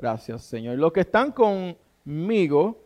[0.00, 0.78] Gracias, Señor.
[0.78, 2.76] Los que están conmigo,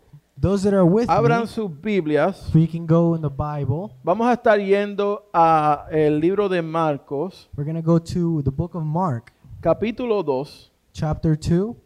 [0.40, 2.50] Those that are with abran me, sus Biblias.
[2.52, 3.92] we can go in the Bible.
[4.02, 8.50] Vamos a estar yendo a el libro de Marcos, We're going to go to the
[8.50, 11.76] book of Mark, capítulo 2, chapter 2.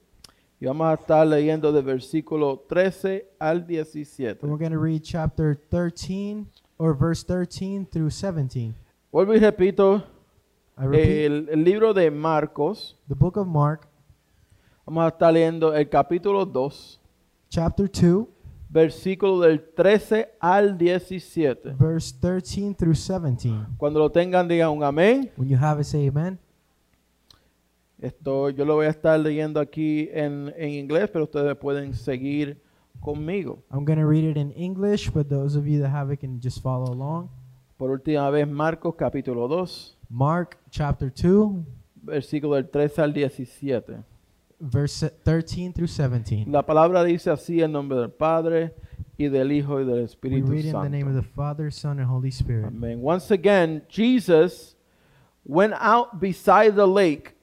[0.61, 4.39] y vamos a estar leyendo de versículo 13 al 17.
[4.43, 6.47] And we're going to read chapter 13
[6.79, 8.75] or verse 13 through 17.
[9.13, 10.03] Vuelvo y repito,
[10.79, 13.88] I repeat, el, el libro de Marcos, the book of Mark,
[14.89, 16.99] vamos a estar leyendo el capítulo 2,
[17.51, 18.27] chapter 2,
[18.71, 21.75] versículo del 13 al 17.
[21.79, 23.67] verse 13 through 17.
[23.77, 25.31] Cuando lo tengan, digan un amén.
[25.37, 26.39] When you have it, say amen.
[28.01, 32.59] Esto yo lo voy a estar leyendo aquí en, en inglés, pero ustedes pueden seguir
[32.99, 33.63] conmigo.
[33.71, 36.41] I'm going to read it in English, but those of you that have it can
[36.43, 37.29] just follow along.
[37.77, 41.63] Por última vez, Marcos capítulo 2, Mark chapter 2,
[41.95, 44.18] versículo del 13 al 17.
[44.61, 46.51] Verse 13 through 17.
[46.51, 48.75] La palabra dice así en nombre del Padre
[49.19, 51.99] y del Hijo y del We Espíritu read in the name of the Father, Son,
[51.99, 52.67] and Holy Spirit.
[52.67, 53.01] Amen.
[53.01, 54.77] Once again, Jesus
[55.45, 57.35] went out beside the lake.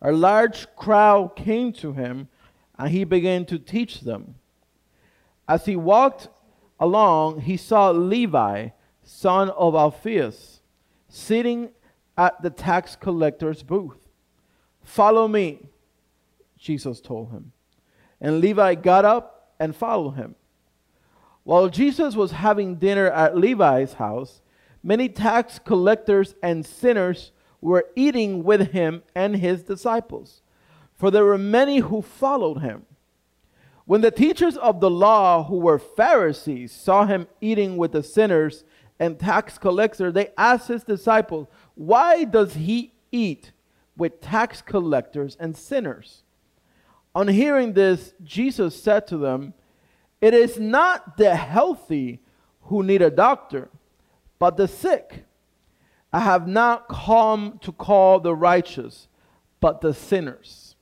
[0.00, 2.28] A large crowd came to him,
[2.78, 4.36] and he began to teach them.
[5.48, 6.28] As he walked
[6.78, 8.68] along, he saw Levi,
[9.02, 10.60] son of Alphaeus,
[11.08, 11.70] sitting
[12.16, 14.08] at the tax collector's booth.
[14.82, 15.68] Follow me,
[16.58, 17.52] Jesus told him.
[18.20, 20.34] And Levi got up and followed him.
[21.44, 24.42] While Jesus was having dinner at Levi's house,
[24.82, 30.42] many tax collectors and sinners were eating with him and his disciples,
[30.94, 32.84] for there were many who followed him.
[33.86, 38.64] When the teachers of the law, who were Pharisees, saw him eating with the sinners
[39.00, 43.52] and tax collectors, they asked his disciples, Why does he eat
[43.96, 46.24] with tax collectors and sinners?
[47.18, 49.52] On hearing this, Jesus said to them,
[50.20, 52.20] It is not the healthy
[52.60, 53.70] who need a doctor,
[54.38, 55.24] but the sick.
[56.12, 59.08] I have not come to call the righteous,
[59.58, 60.76] but the sinners.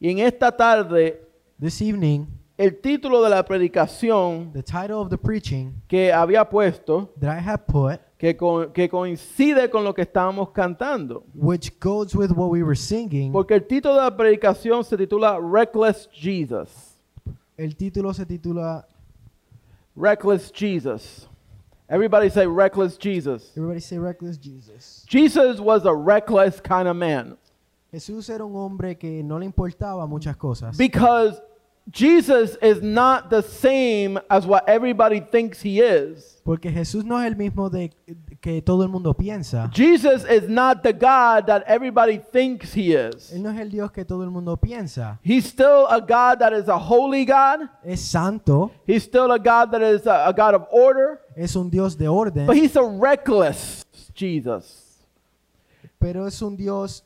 [0.00, 1.18] Y en esta tarde,
[1.60, 2.26] This evening,
[2.58, 7.38] el título de la predicación the title of the preaching que había puesto, that I
[7.38, 12.50] have put, que, co- que coincide con lo que estábamos cantando, which goes with what
[12.50, 16.98] we were singing, porque el título de la predicación se titula Reckless Jesus.
[17.56, 18.86] el título se titula,
[19.96, 21.26] Reckless Jesus.
[21.88, 23.52] Everybody say Reckless Jesus.
[23.56, 25.04] everybody say Reckless Jesus.
[25.08, 27.36] Jesus was a reckless kind of man
[27.92, 30.76] Jesús era un hombre que no le importaba muchas cosas.
[30.76, 31.40] because
[31.90, 36.40] Jesus is not the same as what everybody thinks he is.
[36.44, 37.90] Porque Jesús no es el mismo de
[38.40, 39.70] que todo el mundo piensa.
[39.72, 43.30] Jesus is not the God that everybody thinks he is.
[43.32, 45.18] Él no es el Dios que todo el mundo piensa.
[45.22, 47.68] He's still a God that is a holy God.
[47.84, 51.20] Es santo, He's still a God that is a, a God of order.
[51.36, 53.84] es un Dios de orden, But he's a reckless
[54.14, 54.86] Jesus.
[55.98, 57.02] pero es un Dios,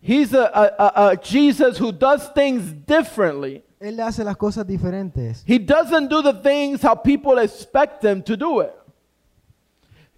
[0.00, 3.62] He's a, a, a, a Jesus who does things differently.
[3.80, 5.44] Él hace las cosas diferentes.
[5.46, 8.72] He doesn't do the things how people expect him to do it.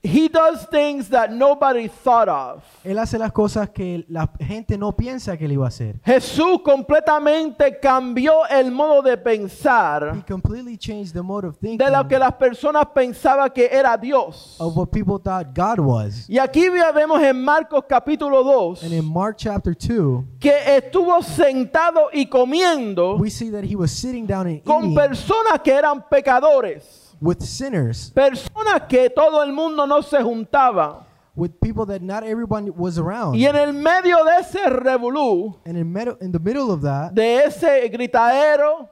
[0.03, 2.63] He does things that nobody thought of.
[2.85, 6.01] Él hace las cosas que la gente no piensa que él iba a hacer.
[6.03, 11.91] Jesús completamente cambió el modo de He pensar completely changed the mode of thinking de
[11.91, 14.57] lo que las personas pensaban que era Dios.
[14.59, 16.25] of what people thought God was.
[16.31, 22.09] Y aquí vemos en Marcos capítulo 2 And in Mark chapter 2, que estuvo sentado
[22.11, 26.03] y comiendo we see that he was sitting down and con eating personas que eran
[26.09, 31.07] pecadores, with sinners, personas que todo el mundo no se juntaba.
[31.37, 33.35] with people that not everyone was around.
[33.37, 37.45] Y en el medio de ese revolú, And in, in the middle of that, de
[37.45, 38.89] ese gritadero,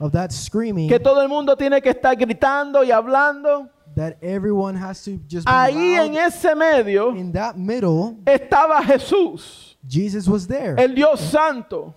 [0.00, 4.76] of that screaming, que todo el mundo tiene que estar gritando y hablando, that everyone
[4.76, 10.28] has to just be ahí loud, en ese medio in that middle, estaba Jesús, Jesus
[10.28, 11.94] was there, el Dios Santo,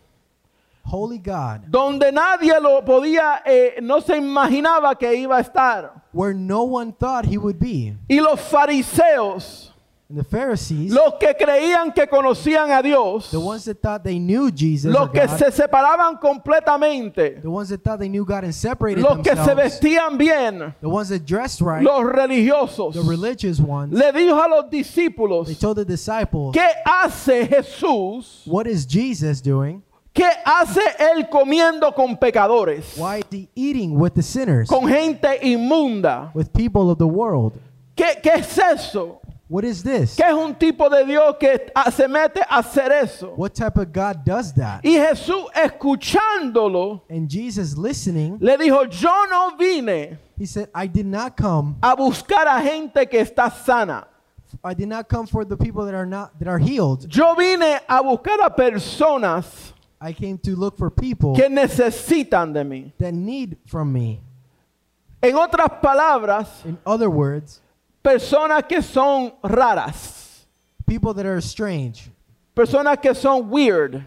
[0.92, 6.02] holy God, donde nadie lo podía, eh, no se imaginaba que iba a estar.
[6.12, 7.96] where no one thought he would be.
[8.10, 9.72] Y los fariseos,
[10.12, 14.20] And the Pharisees, los que creían que conocían a Dios, the ones that thought they
[14.20, 18.44] knew Jesus, los que God, se separaban completamente, the ones that thought they knew God
[18.44, 23.02] and separated los que se vestían bien, the ones that dressed right, los religiosos, the
[23.02, 28.46] religious ones, le dijo a los discípulos, they told the disciples, ¿qué hace Jesús?
[28.46, 29.82] what is Jesus doing?
[30.14, 32.98] ¿Qué hace él comiendo con pecadores?
[32.98, 36.32] Why is he eating with the sinners, Con gente inmunda.
[36.34, 37.54] with people of the world?
[37.96, 39.20] ¿Qué, qué es eso?
[39.48, 40.16] What is this?
[40.16, 43.34] ¿Qué es un tipo de Dios que se mete a hacer eso?
[43.36, 44.82] What type of God does that?
[44.84, 51.06] Y Jesús escuchándolo, And Jesus listening, le dijo, yo no vine he said, I did
[51.06, 51.76] not come.
[51.82, 54.08] a buscar a gente que está sana.
[54.64, 57.08] I did not come for the people that are not that are healed.
[57.14, 59.71] Yo vine a buscar a personas
[60.04, 62.92] I came to look for people que necesitan de mí.
[62.98, 64.20] that need from me.
[65.22, 67.62] En otras palabras, In other words,
[68.04, 70.46] personas que son raras,
[70.88, 72.10] people that are strange.
[72.56, 74.04] personas que son weird.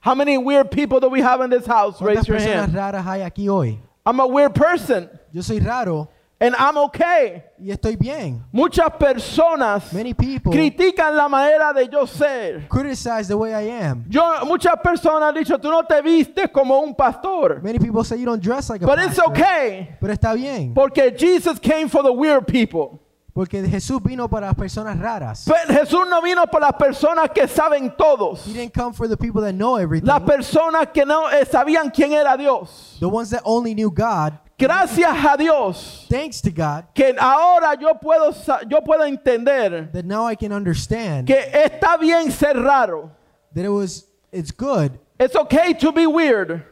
[0.00, 1.98] How many weird people do we have in this house?
[1.98, 2.74] ¿Cuántas Raise your personas hand.
[2.74, 3.78] raras hay aquí hoy?
[4.06, 6.08] I'm a weird person Yo soy raro
[6.40, 7.42] and I'm okay.
[7.58, 8.44] y estoy bien.
[8.52, 12.66] Muchas personas Many people critican la manera de yo ser.
[12.68, 14.04] criticize the way I am.
[14.08, 17.62] Yo, muchas personas han dicho, tú no te vistes como un pastor.
[17.62, 19.96] Many people say you don't dress like a But it's okay.
[20.00, 20.74] Pero está bien.
[20.74, 23.00] Porque Jesus came for the weird people.
[23.32, 25.44] Porque Jesús vino para las personas raras.
[25.44, 28.46] Pero Jesús no vino por las personas que saben todos.
[28.46, 30.06] He didn't come for the people that know everything.
[30.06, 32.96] Las personas que no eh, sabían quién era Dios.
[33.00, 34.38] The ones that only knew God.
[34.56, 38.32] Gracias a Dios Thanks to God que ahora yo puedo,
[38.68, 43.10] yo puedo entender that now I can understand que está bien ser raro.
[43.54, 44.98] that it was it's good.
[45.18, 46.64] It's okay to be weird.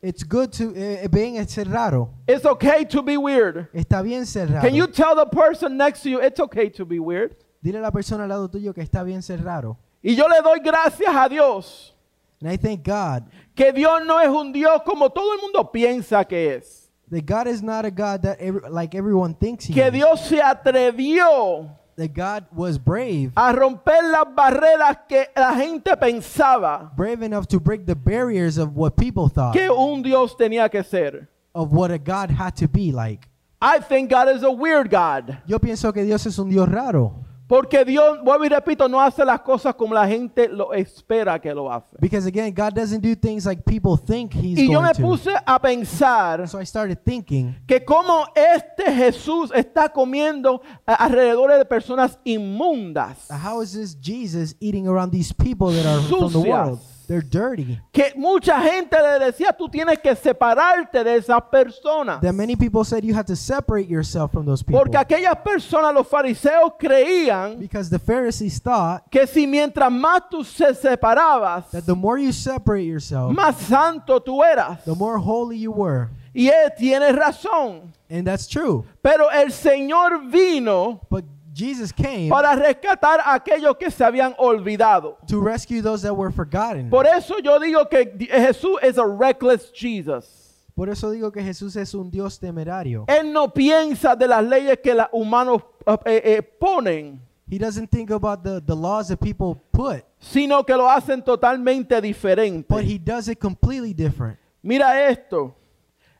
[0.00, 2.10] It's good to eh, bien ser raro.
[2.26, 3.68] It's okay to be weird.
[3.72, 4.62] Está bien ser raro.
[4.62, 7.34] Can you tell the person next to you it's okay to be weird?
[7.62, 9.76] Dile a la persona al lado tuyo que está bien ser raro.
[10.02, 11.94] Y yo le doy gracias a Dios
[12.40, 13.24] And I thank God
[13.56, 16.77] que Dios no es un Dios como todo el mundo piensa que es.
[17.10, 19.92] That God is not a God that every, like everyone thinks he Que is.
[19.92, 26.92] Dios se atrevió That God was brave, a romper las barreras que la gente pensaba
[26.96, 30.84] brave enough to break the barriers of what people thought que un Dios tenía que
[30.84, 31.28] ser.
[31.54, 33.28] of what a God had to be like.
[33.60, 35.38] I think God is a weird God.
[35.46, 37.24] Yo pienso que Dios es un Dios raro.
[37.48, 41.54] Porque Dios, vuelvo y repito, no hace las cosas como la gente lo espera que
[41.54, 41.96] lo hace.
[41.98, 45.02] Because again, God doesn't do things like people think he's Y yo me going to.
[45.02, 51.64] puse a pensar So I started thinking que como este Jesús está comiendo alrededor de
[51.64, 56.44] personas inmundas, How is this Jesus eating around these people that are from the Sucias.
[56.46, 56.80] world?
[57.08, 57.80] They're dirty.
[57.90, 62.20] que mucha gente le decía, tú tienes que separarte de esas personas.
[62.20, 64.78] That many people said you have to separate yourself from those people.
[64.78, 70.44] Porque aquellas personas, los fariseos creían Because the Pharisees thought que si mientras más tú
[70.44, 74.84] se separabas, that the more you separate yourself, más santo tú eras.
[74.84, 76.10] the more holy you were.
[76.34, 77.90] Y él tiene razón.
[78.10, 78.84] And that's true.
[79.02, 81.24] Pero el Señor vino But
[81.58, 85.18] Jesus came para rescatar a aquellos que se habían olvidado.
[85.26, 86.88] to rescue those that were forgotten.
[86.88, 90.44] Por eso yo digo que Jesús es a reckless Jesus.
[90.74, 93.04] Por eso digo que Jesús es un Dios temerario.
[93.08, 95.62] Él no piensa de las leyes que los humanos
[96.04, 97.20] eh, eh, ponen,
[97.50, 102.00] He doesn't think about the, the laws that people put, sino que lo hacen totalmente
[102.00, 102.66] diferente.
[102.68, 104.38] but he does it completely different.
[104.62, 105.54] Mira esto.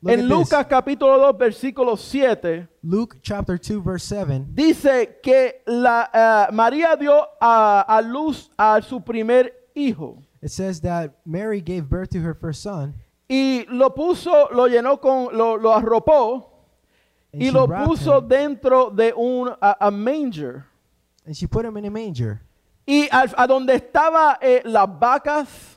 [0.01, 0.29] Look en at this.
[0.29, 6.95] Lucas capítulo 2, versículo 7, Luke chapter 2 verse 7 dice que la, eh, María
[6.95, 10.21] dio a, a luz a su primer hijo.
[10.41, 12.93] it says that Mary gave birth to her first son
[13.29, 16.45] y lo puso, lo llenó con, lo, lo arropó
[17.33, 20.65] and y she lo puso him, dentro de un a, a manger.
[21.25, 22.41] and she put him in a manger
[22.87, 25.68] Y al- a donde estaban las vacas,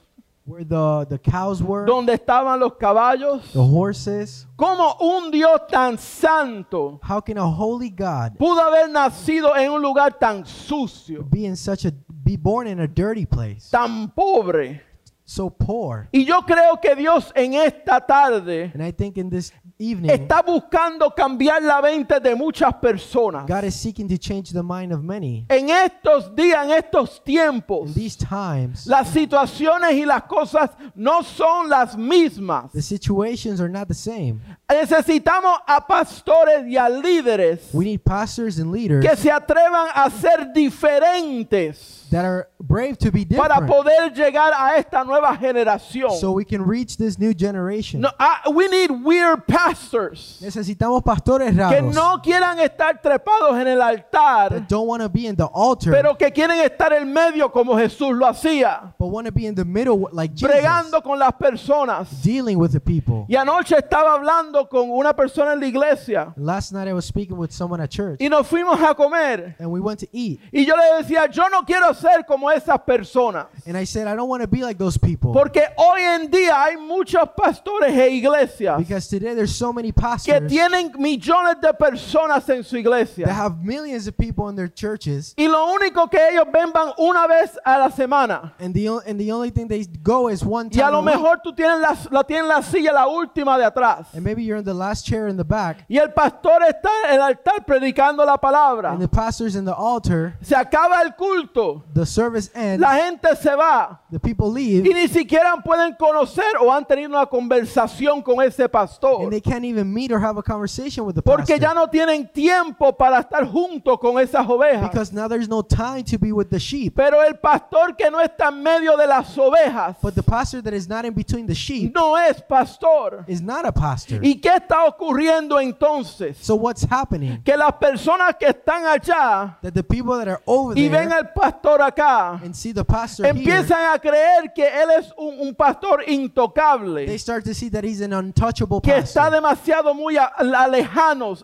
[0.44, 4.46] where the, the cows were, donde estaban los caballos, the horses.
[4.56, 9.80] como un Dios tan santo How can a holy God pudo haber nacido en un
[9.80, 11.92] lugar tan sucio, be in such a
[12.24, 14.80] be born in a dirty place, tan pobre?
[15.24, 16.08] So poor?
[16.12, 20.42] Y yo creo que Dios en esta tarde And I think in this evening, está
[20.42, 23.46] buscando cambiar la mente de muchas personas.
[23.46, 25.46] God is seeking to change the mind of many.
[25.48, 31.22] En estos días, en estos tiempos, In these times, las situaciones y las cosas no
[31.22, 32.72] son las mismas.
[32.72, 34.40] the situations are not the same.
[34.72, 40.10] Necesitamos a pastores y a líderes We need pastors and leaders que se atrevan a
[40.10, 46.12] ser diferentes that are brave to be para different poder llegar a esta nueva generación.
[46.12, 48.02] so we can reach this new generation.
[48.02, 53.66] No, ah, we need weird pastors Necesitamos pastores que raros no quieran estar trepados en
[53.66, 57.12] el altar, that don't want to be in the altar, pero que quieren estar en
[57.12, 61.02] medio como Jesús lo hacía, but want to be in the middle like Jesus, bregando
[61.02, 62.22] con las personas.
[62.22, 63.24] dealing with the people.
[63.28, 67.04] Y anoche estaba hablando hablando con una persona en la iglesia Last night I was
[67.04, 69.56] speaking with someone at church, y nos fuimos a comer.
[69.58, 70.40] and we went to eat.
[70.52, 73.46] Y yo le decía, yo no quiero ser como esas personas.
[73.66, 75.32] And I said, I don't want to be like those people.
[75.32, 80.00] Porque hoy en día hay muchos pastores e iglesias Because today there's so many que
[80.02, 83.26] pastors tienen millones de personas en su that iglesia.
[83.32, 87.26] have millions of people in their churches, Y lo único que ellos ven van una
[87.26, 88.54] vez a la semana.
[88.58, 91.02] and the, and the only thing they go is one Y a time lo a
[91.02, 91.14] week.
[91.14, 94.08] mejor tú tienes la, la, tienes la silla, la última de atrás.
[94.14, 97.14] And maybe you're in the last chair in the back, Y el pastor está en
[97.16, 98.92] el altar predicando la palabra.
[98.92, 100.34] and the pastor's in the altar.
[100.42, 101.82] Se acaba el culto.
[101.94, 104.00] The service ends, La gente se va.
[104.10, 108.68] the people Y leave, ni siquiera pueden conocer o han tenido una conversación con ese
[108.68, 109.22] pastor.
[109.22, 111.74] and they can't even meet or have a conversation with the Porque ya pastor.
[111.74, 114.90] no tienen tiempo para estar junto con esas ovejas.
[114.90, 116.94] Because now there's no time to be with the sheep.
[116.94, 120.74] Pero el pastor que no está en medio de las ovejas But the pastor that
[120.74, 123.24] is not in between the sheep no es pastor.
[123.26, 124.20] is not a pastor.
[124.22, 126.36] ¿Y qué está ocurriendo entonces?
[126.40, 127.42] So what's happening?
[127.42, 131.32] Que las personas que están allá That the people that are over y ven al
[131.32, 135.54] pastor acá and see the pastor here, empiezan a creer que él es un, un
[135.54, 140.32] pastor they intocable, start to see that he's an untouchable que está demasiado muy a-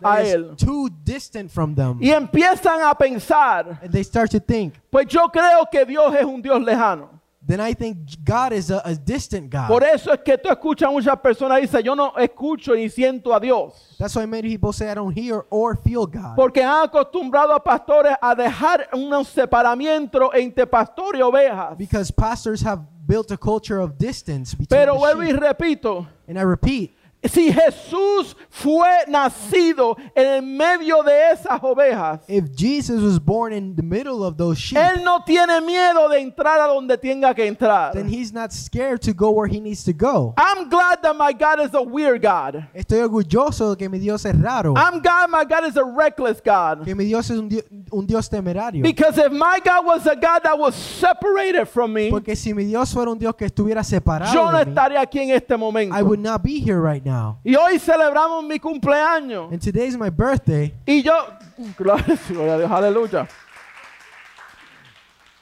[0.03, 0.55] a él.
[0.57, 1.99] too distant from them.
[2.01, 6.25] Y empiezan a pensar, And they start to think, pues yo creo que Dios es
[6.25, 7.18] un Dios lejano.
[7.41, 9.69] Then I think God is a, a distant God.
[9.69, 13.35] Por eso es que tú escuchas a muchas personas dicen, yo no escucho ni siento
[13.35, 13.97] a Dios.
[13.99, 16.37] That's why many people say I don't hear or feel God.
[16.37, 21.79] Porque han acostumbrado a pastores a dejar un separamiento entre pastor y ovejas.
[21.79, 26.43] Because pastors have built a culture of distance between Pero vuelvo y repito, And I
[26.43, 33.53] repeat, si Jesús fue nacido en el medio de esas ovejas, if Jesus was born
[33.53, 37.35] in the middle of those sheep, Él no tiene miedo de entrar a donde tenga
[37.35, 37.93] que entrar.
[37.93, 40.33] then he's not scared to go where he needs to go.
[40.37, 42.67] I'm glad that my God is a weird God.
[42.73, 44.75] Estoy orgulloso de que mi Dios es raro.
[44.77, 46.85] I'm glad my God is a reckless God.
[46.85, 48.83] Que mi Dios es un Dios, un Dios temerario.
[48.83, 52.65] Because if my God was a God that was separated from me, Porque si mi
[52.65, 55.57] Dios fuera un Dios que estuviera separado yo no de mí, estaría aquí en este
[55.57, 55.97] momento.
[55.97, 57.08] I would not be here right now.
[57.45, 59.51] Y hoy celebramos mi cumpleaños.
[59.53, 60.75] And today's my birthday.
[60.87, 61.15] Y yo,
[61.79, 63.29] gloria a Dios, aleluya.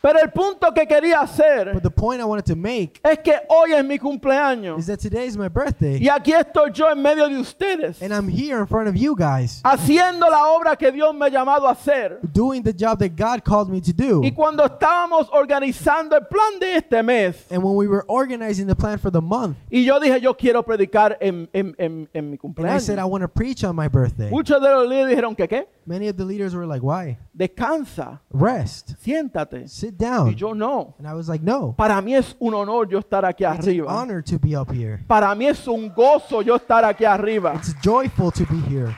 [0.06, 3.32] Pero el punto que quería hacer But the point I wanted to make es que
[3.48, 4.78] hoy es mi cumpleaños.
[4.78, 5.98] is that today is my birthday.
[6.00, 9.16] Y aquí estoy yo en medio de ustedes, And I'm here in front of you
[9.16, 12.20] guys haciendo la obra que Dios me ha llamado a hacer.
[12.32, 14.22] doing the job that God called me to do.
[14.22, 18.76] Y cuando estábamos organizando el plan de este mes, And when we were organizing the
[18.76, 22.38] plan for the month, y yo dije, yo quiero predicar en, en- en- en mi
[22.58, 24.30] and I said I want to preach on my birthday.
[24.30, 27.16] Muchos de los líderes dijeron que qué, Many of the leaders were like, "Why?
[27.32, 28.94] descansa, Rest.
[29.00, 29.68] siéntate.
[29.68, 30.94] Sit Y down." yo no.
[30.98, 31.74] And I was like, "No.
[31.76, 34.98] Para mí es un honor yo estar aquí It's an honor to be up here.
[35.06, 37.54] Para mí es un gozo yo estar aquí arriba.
[37.54, 38.94] It's joyful to be here.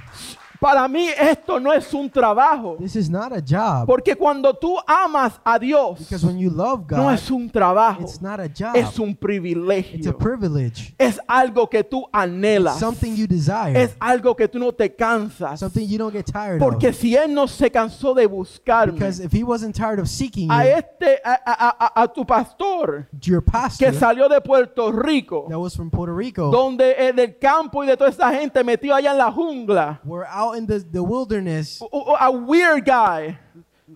[0.60, 2.76] Para mí esto no es un trabajo.
[2.78, 3.86] This is not a job.
[3.86, 8.00] Porque cuando tú amas a Dios, Because when you love no God, es un trabajo,
[8.02, 8.74] it's not a job.
[8.74, 10.18] es un It's a privilegio.
[10.18, 10.94] privilege.
[10.98, 12.78] Es algo que tú anhelas.
[12.78, 13.80] Something you desire.
[13.80, 15.60] Es algo que tú no te cansas.
[15.60, 16.96] Something you don't get tired Porque of.
[16.96, 20.64] si Él no se cansó de buscarme, Because if he wasn't tired of seeking a
[20.66, 25.58] este, a, a- a- a tu pastor your que pastor salió de Puerto Rico, that
[25.58, 29.12] was from Puerto Rico, donde eh, del campo y de toda esa gente metido allá
[29.12, 31.80] en la jungla, were out in the, the wilderness,
[32.20, 33.38] a weird guy,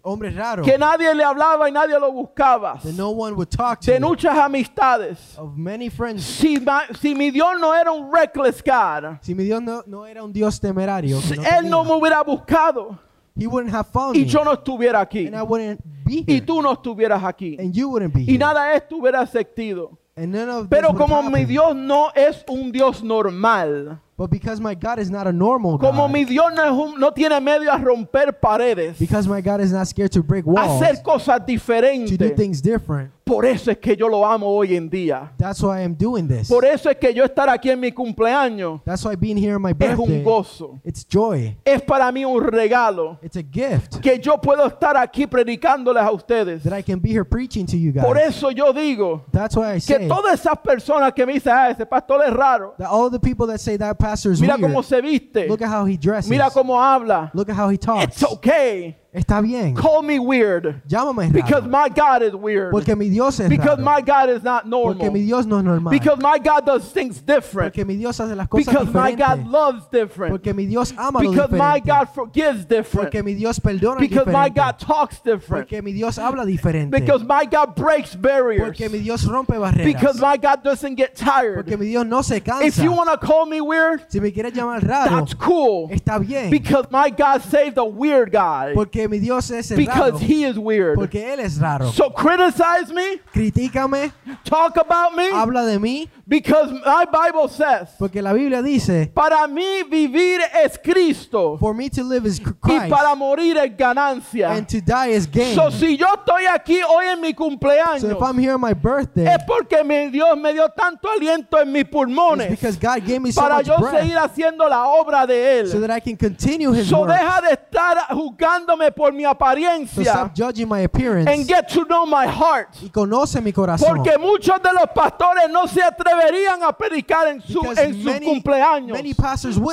[0.05, 3.81] hombre raro, que nadie le hablaba y nadie lo buscaba, that no one would talk
[3.81, 5.37] de to, muchas amistades.
[5.39, 6.25] of many friends.
[6.25, 6.59] Si,
[7.01, 10.33] si mi Dios no era un reckless God, Si mi Dios no, no era un
[10.33, 12.99] Dios temerario, si no Él no tenía, me hubiera buscado
[13.35, 15.27] he wouldn't have found y yo no estuviera aquí.
[15.27, 17.57] And I wouldn't be y here, tú no estuvieras aquí.
[17.59, 19.97] And you wouldn't be y here, nada de esto hubiera existido.
[20.15, 21.47] and none of Pero como mi.
[21.47, 26.07] Dios no es un Dios normal, But because my God is not a normal como
[26.07, 29.61] God, mi Dios no, es un- no tiene medio a romper paredes, because my God
[29.63, 33.47] is not scared to break a walls, hacer cosas to do diferentes, things different, por
[33.47, 35.33] eso es que yo lo amo hoy en día.
[35.39, 36.49] that's why I'm doing this.
[36.49, 39.63] Por eso es que yo estar aquí en mi cumpleaños That's why being here on
[39.63, 44.01] my es un birthday, gozo, it's joy, es para mí un regalo it's a gift
[44.01, 46.63] que yo puedo estar aquí predicándoles a ustedes.
[46.65, 48.29] that I can be here preaching to you Por guys.
[48.37, 51.71] eso yo digo That's why I que say todas esas personas que me dicen, ah,
[51.71, 54.71] ese pastor es raro, that all the people that say that pastor is mira weird,
[54.73, 57.79] cómo se viste, look at how he dresses, mira cómo habla, look at how he
[57.79, 58.05] talks.
[58.17, 58.97] it's okay.
[59.13, 59.75] Está bien.
[59.75, 60.81] Call me weird.
[60.89, 62.71] Llámame Because my God is weird.
[62.71, 63.85] Porque mi Dios es Because raro.
[63.85, 65.27] my God is not Porque mi normal.
[65.27, 65.91] Dios no es normal.
[65.91, 67.75] Because my God does things different.
[67.75, 70.33] Porque mi Dios hace las cosas Because my God loves different.
[70.33, 71.79] Porque mi Dios ama lo Because my.
[71.81, 73.11] God forgives different.
[73.11, 74.49] Porque mi Dios perdona Because my.
[74.49, 75.69] God talks different.
[75.69, 76.91] Porque mi Dios habla diferente.
[76.99, 78.63] Because my God breaks barriers.
[78.63, 79.85] Porque mi Dios rompe barreras.
[79.85, 81.57] Because my God doesn't get tired.
[81.57, 84.55] Porque mi Dios no se If you want to call me weird, Si me quieres
[84.55, 85.91] llamar raro, that's cool.
[85.91, 86.49] está bien.
[86.49, 88.73] Because my God saved a weird guy.
[88.75, 90.19] Porque mi Dios es Because raro.
[90.19, 90.95] he is weird.
[90.97, 91.91] Porque Él es raro.
[91.93, 94.13] So criticize me, Critícame,
[94.45, 96.09] talk about me, habla de mí.
[96.27, 101.91] because my Bible says, Porque la Biblia dice, para mí vivir es Cristo for me
[101.91, 104.51] to live is y Christ para morir es ganancia.
[104.57, 105.55] and to die is gain.
[105.55, 108.73] So si yo estoy aquí hoy en mi So cumpleaños, if I'm here on my
[108.75, 113.21] birthday, es porque mi Dios me dio tanto aliento en mis pulmones because God gave
[113.21, 115.81] me so para much yo breath seguir haciendo la obra de so Él.
[115.81, 117.11] that I can continue His So work.
[117.13, 121.85] deja de estar juzgándome por mi So apariencia stop judging my appearance and get to
[121.85, 122.69] know my heart.
[122.83, 123.97] y conoce mi corazón.
[123.97, 128.05] Porque muchos de los pastores no se atreverían a predicar en su, Because en sus
[128.05, 129.15] many, cumpleaños many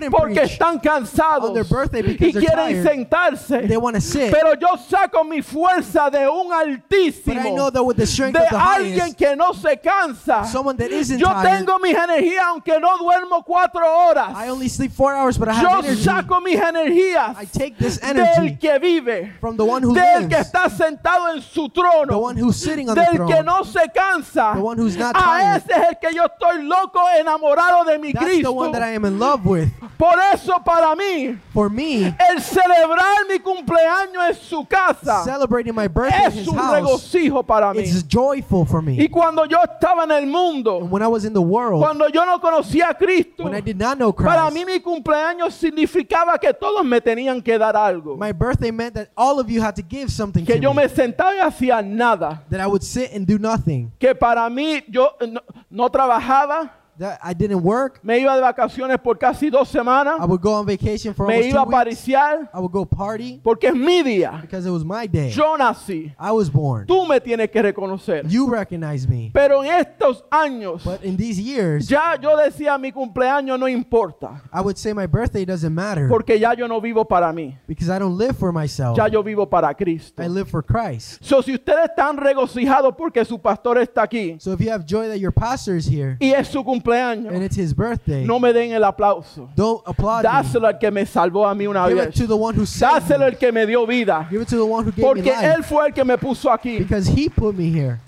[0.10, 1.52] porque están cansados
[2.20, 3.68] y quieren sentarse.
[3.68, 4.32] They want to sit.
[4.32, 10.46] Pero yo saco mi fuerza de un altísimo, de alguien que no se cansa.
[10.46, 14.36] someone that isn't Yo tengo mis energías aunque no duermo cuatro horas.
[14.36, 16.04] I only sleep four hours, but I have Yo energy.
[16.04, 19.09] saco mis energías I take this del que vive,
[19.40, 22.56] from the one who del que lives, está sentado en su the trono, one who's
[22.58, 23.46] sitting on the del que throne.
[23.46, 24.54] no se cansa.
[24.56, 25.58] The one who's not A tired.
[25.58, 28.52] ese es el que yo estoy loco enamorado de mi That's the Cristo.
[28.52, 29.70] one that I am in love with.
[29.98, 35.88] Por eso para mí For me, el celebrar mi cumpleaños en su casa celebrating my
[35.88, 37.80] birthday in es His un house, regocijo para mí.
[37.82, 39.10] it's joyful for Y me.
[39.10, 42.26] cuando yo estaba en el mundo, And when I was in the world, cuando yo
[42.26, 46.38] no conocía a Cristo, when I did not know para mí Christ, mi cumpleaños significaba
[46.40, 48.16] que todos me tenían que dar algo.
[48.18, 50.84] my birthday meant that all of you had to give something Que to yo me.
[50.84, 52.44] me sentaba y hacía nada.
[52.50, 53.92] That I would sit and do nothing.
[54.00, 58.04] Que para mí yo no, no trabajaba, That I didn't work.
[58.04, 61.36] me iba de vacaciones por casi dos semanas, I would go on vacation for me
[61.36, 61.78] almost iba a two weeks.
[61.78, 64.42] pariciar, I would go party porque es mi día.
[64.42, 65.32] because it was my day.
[65.32, 66.14] Yo nací.
[66.20, 66.86] I was born.
[66.88, 68.24] Tú me tienes que reconocer.
[68.30, 69.32] You recognize me.
[69.34, 74.42] Pero en estos años, But in these years, ya yo decía mi cumpleaños no importa,
[74.52, 77.90] I would say my birthday doesn't matter porque ya yo no vivo para mí, because
[77.90, 78.98] I don't live for myself.
[78.98, 80.22] ya yo vivo para Cristo.
[80.22, 81.24] I live for Christ.
[81.24, 85.08] So, si ustedes están regocijados porque su pastor está aquí So if you have joy
[85.08, 88.52] that your pastor is here y es su cumpleaños, and it's his birthday, no me
[88.54, 89.50] den el aplauso.
[89.56, 90.30] don't applaud me.
[90.30, 92.16] Dáselo al que me salvó a mí una Give it vez.
[92.16, 93.26] to the one who saved Dáselo me.
[93.26, 94.28] al que me dio vida.
[94.30, 96.18] Give it to the one who gave me Porque life Él fue el que me
[96.18, 96.78] puso aquí.
[96.80, 98.00] because he put me here.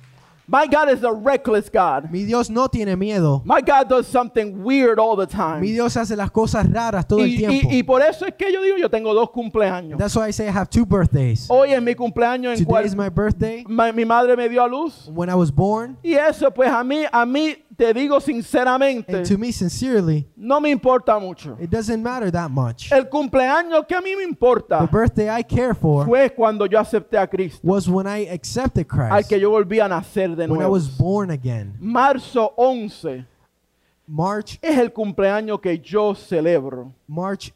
[0.47, 2.11] My God is a reckless God.
[2.11, 3.41] Mi Dios no tiene miedo.
[3.45, 5.61] My God does something weird all the time.
[5.61, 7.69] Mi Dios hace las cosas raras todo el Y, tiempo.
[7.71, 9.97] y- y por eso es que yo digo, yo tengo dos cumpleaños.
[9.97, 11.45] That's why I say I have two birthdays.
[11.49, 13.63] Hoy es mi cumpleaños en Today cual is my birthday.
[13.65, 15.07] ma- mi madre me dio a luz.
[15.13, 19.25] When I was born, Y eso pues a mí, a mí te digo sinceramente, and
[19.25, 21.57] to me, sincerely, no me importa mucho.
[21.59, 22.91] it doesn't matter that much.
[22.91, 26.77] El cumpleaños que a mí me The importa birthday I care for fue cuando yo
[26.79, 30.43] acepté a Cristo, was when I accepted al Christ, que yo volví a nacer de
[30.45, 30.73] when I nuevo.
[30.73, 31.75] was born again.
[31.79, 33.25] Marzo 11
[34.05, 37.51] March es el cumpleaños que yo celebro, March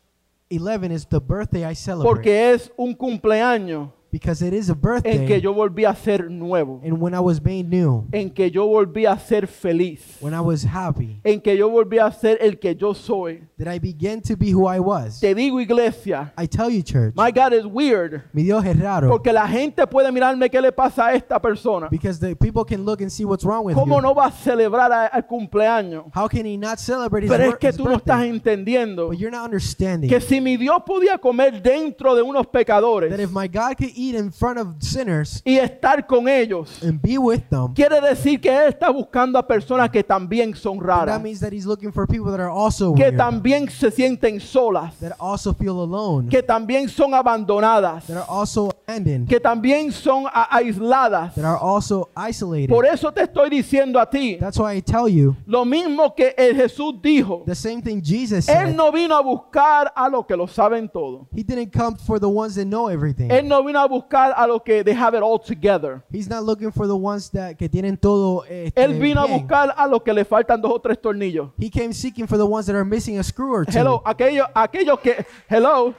[0.49, 4.79] 11 is the birthday I celebrate porque es un cumpleaños because it is a en
[4.79, 8.49] que birthday yo volví a ser nuevo, and when I was made new, en que
[8.49, 12.37] yo volví a ser feliz, when I was happy, en que yo volví a ser
[12.39, 13.41] el que yo soy.
[13.57, 15.19] that I began to be who I was.
[15.19, 19.09] Te digo iglesia, I tell you, church, my God is weird, mi Dios es raro
[19.09, 21.89] porque la gente puede mirarme qué le pasa a esta persona.
[21.89, 24.01] because the people can look and see what's wrong with ¿Cómo you.
[24.01, 26.05] no va a celebrar a- al cumpleaños?
[26.15, 28.29] How can he not celebrate his, Pero es que tú no estás birthday?
[28.29, 33.09] entendiendo But you're not understanding que si mi Dios podía comer dentro de unos pecadores
[33.09, 37.01] that if my God could eat in front of sinners y estar con ellos, and
[37.01, 40.85] be with them, quiere decir que Él está buscando a personas que también son that
[40.85, 44.39] raras, means that he's looking for people that are also que weird, también se sienten
[44.39, 49.91] solas, that also feel alone, que también son abandonadas, that are also abandoned, que también
[49.91, 51.33] son a- aisladas.
[51.35, 52.69] that are also isolated.
[52.69, 56.33] Por eso te estoy diciendo a ti, That's why I tell you lo mismo que
[56.37, 58.75] el Jesús dijo, the same thing Jesus Él said.
[58.75, 61.27] no vino a buscar a los que lo saben todo.
[61.33, 63.29] He didn't come for the ones that know everything.
[63.29, 66.01] Él no vino a buscar a los que they have it all together.
[66.11, 68.43] He's not looking for the ones that que tienen todo.
[68.47, 69.39] eh, Él eh, vino a bien.
[69.39, 71.49] buscar a los que le faltan dos o tres tornillos.
[71.57, 73.71] He came seeking for the ones that are missing a screw or two.
[73.77, 75.93] Hello, aquellos, aquellos que, hello,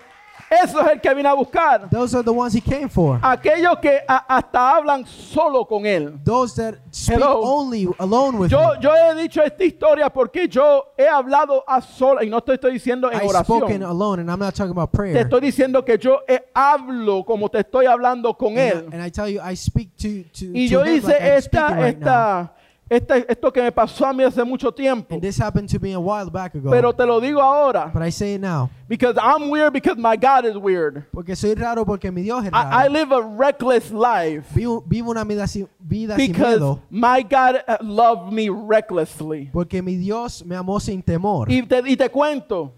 [0.49, 1.89] Eso es el que vine a buscar.
[1.91, 3.19] Those are the ones he came for.
[3.23, 6.19] Aquellos que a- hasta hablan solo con él.
[6.25, 7.41] Those that speak Hello.
[7.43, 8.81] only alone with Yo, him.
[8.81, 12.75] yo he dicho esta historia porque yo he hablado a sola y no te estoy
[12.75, 13.83] diciendo en I've spoken oración.
[13.83, 15.17] alone, and I'm not talking about Te prayer.
[15.17, 18.87] estoy diciendo que yo he- hablo como te estoy hablando con And él.
[18.93, 21.23] I, and I tell you, I speak to to, Y to yo him hice like
[21.23, 22.07] I'm esta, speaking right now.
[22.09, 22.53] esta,
[22.89, 25.15] esta, esto que me pasó a mí hace mucho tiempo.
[25.15, 26.71] And this happened to me a while back ago.
[26.71, 27.91] Pero te lo digo ahora.
[27.93, 28.71] but I say it now.
[28.89, 31.05] Because I'm weird because my God is weird.
[31.13, 32.93] Porque soy raro porque mi Dios es I, I raro.
[32.93, 34.47] live a reckless life.
[34.55, 36.81] Vivo, vivo una vida sin, vida sin Because miedo.
[36.91, 39.51] my God uh, loved me recklessly.
[39.53, 41.51] Porque mi Dios me amó sin temor.
[41.51, 42.73] Y te, y te cuento,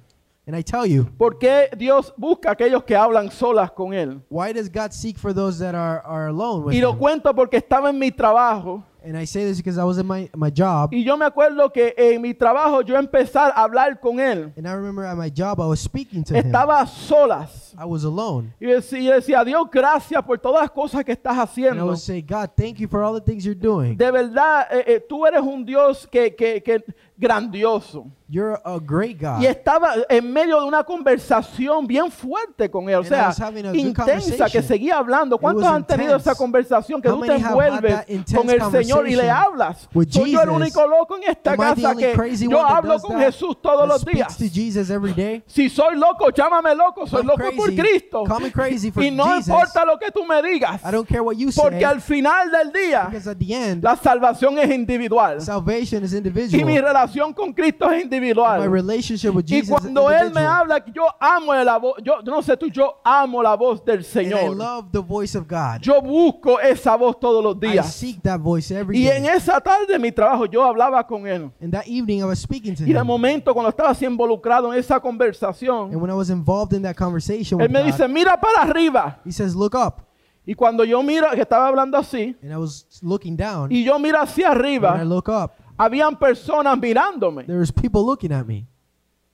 [0.46, 4.22] And I tell you, ¿por qué Dios busca a aquellos que hablan solas con Él?
[4.30, 6.98] why does God seek for those that are, are alone with Y lo him?
[6.98, 10.28] cuento porque estaba en mi trabajo And I say this because I was in my,
[10.34, 10.90] my job.
[10.92, 14.52] y yo me acuerdo que en mi trabajo yo empezar a hablar con Él.
[14.56, 16.46] And I remember at my job, I was speaking to him.
[16.46, 17.74] Estaba a solas.
[17.78, 18.52] I was alone.
[18.60, 21.86] Y decía, decía, Dios, gracias por todas las cosas que estás And I haciendo.
[21.86, 23.96] would say, God, thank you for all the things you're doing.
[23.96, 26.82] De verdad, eh, eh, tú eres un Dios que, que, que
[27.18, 28.06] grandioso.
[28.30, 29.40] You're a great God.
[29.40, 33.34] Y estaba en medio de una conversación bien fuerte con él, o sea,
[33.72, 35.38] intensa, que seguía hablando.
[35.38, 36.30] ¿Cuántos han tenido intense.
[36.30, 38.04] esa conversación que How tú te envuelves
[38.34, 39.88] con el Señor y le hablas?
[39.90, 40.54] Soy yo el Jesus?
[40.54, 43.18] único loco en esta Am casa que yo hablo con?
[43.18, 44.36] Jesús todos los días.
[44.36, 45.42] Jesus?
[45.46, 47.76] Si soy loco, llámame loco, soy I'm loco por crazy.
[47.76, 48.24] Cristo.
[48.24, 49.48] Call me crazy for Y no Jesus.
[49.48, 51.62] importa lo que tú me digas, I don't care what you say.
[51.64, 53.10] porque al final del día
[53.48, 56.64] end, la salvación es individual salvation is y individual.
[56.66, 58.70] mi relación con Cristo es My individual.
[58.70, 62.30] relationship with Y Jesus cuando is Él me habla, yo amo la voz, yo, yo
[62.32, 64.56] no sé tú, yo amo la voz del And I Señor.
[64.56, 65.80] love the voice of God.
[65.80, 67.92] Yo busco esa voz todos los I días.
[67.94, 71.50] seek that voice every Y en esa tarde de mi trabajo yo hablaba con Él.
[71.60, 73.06] And that evening I was speaking to Y de him.
[73.06, 76.96] momento cuando estaba así involucrado en esa And conversación, when I was involved in that
[76.96, 79.20] conversation Él me God, dice, mira para arriba.
[79.24, 80.02] he says, look up.
[80.46, 83.70] Y cuando yo miro, que estaba hablando así, And I was looking down.
[83.70, 88.04] y yo miro hacia When I arriba, look up, habían personas mirándome, there was people
[88.04, 88.66] looking at me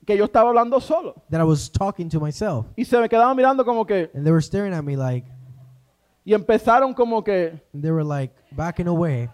[0.07, 1.14] que yo estaba hablando solo.
[1.30, 2.66] that I was talking to myself.
[2.76, 5.26] Y se me quedaban mirando como que, And they were staring at me like,
[6.24, 9.28] y empezaron como que, and they were like backing away.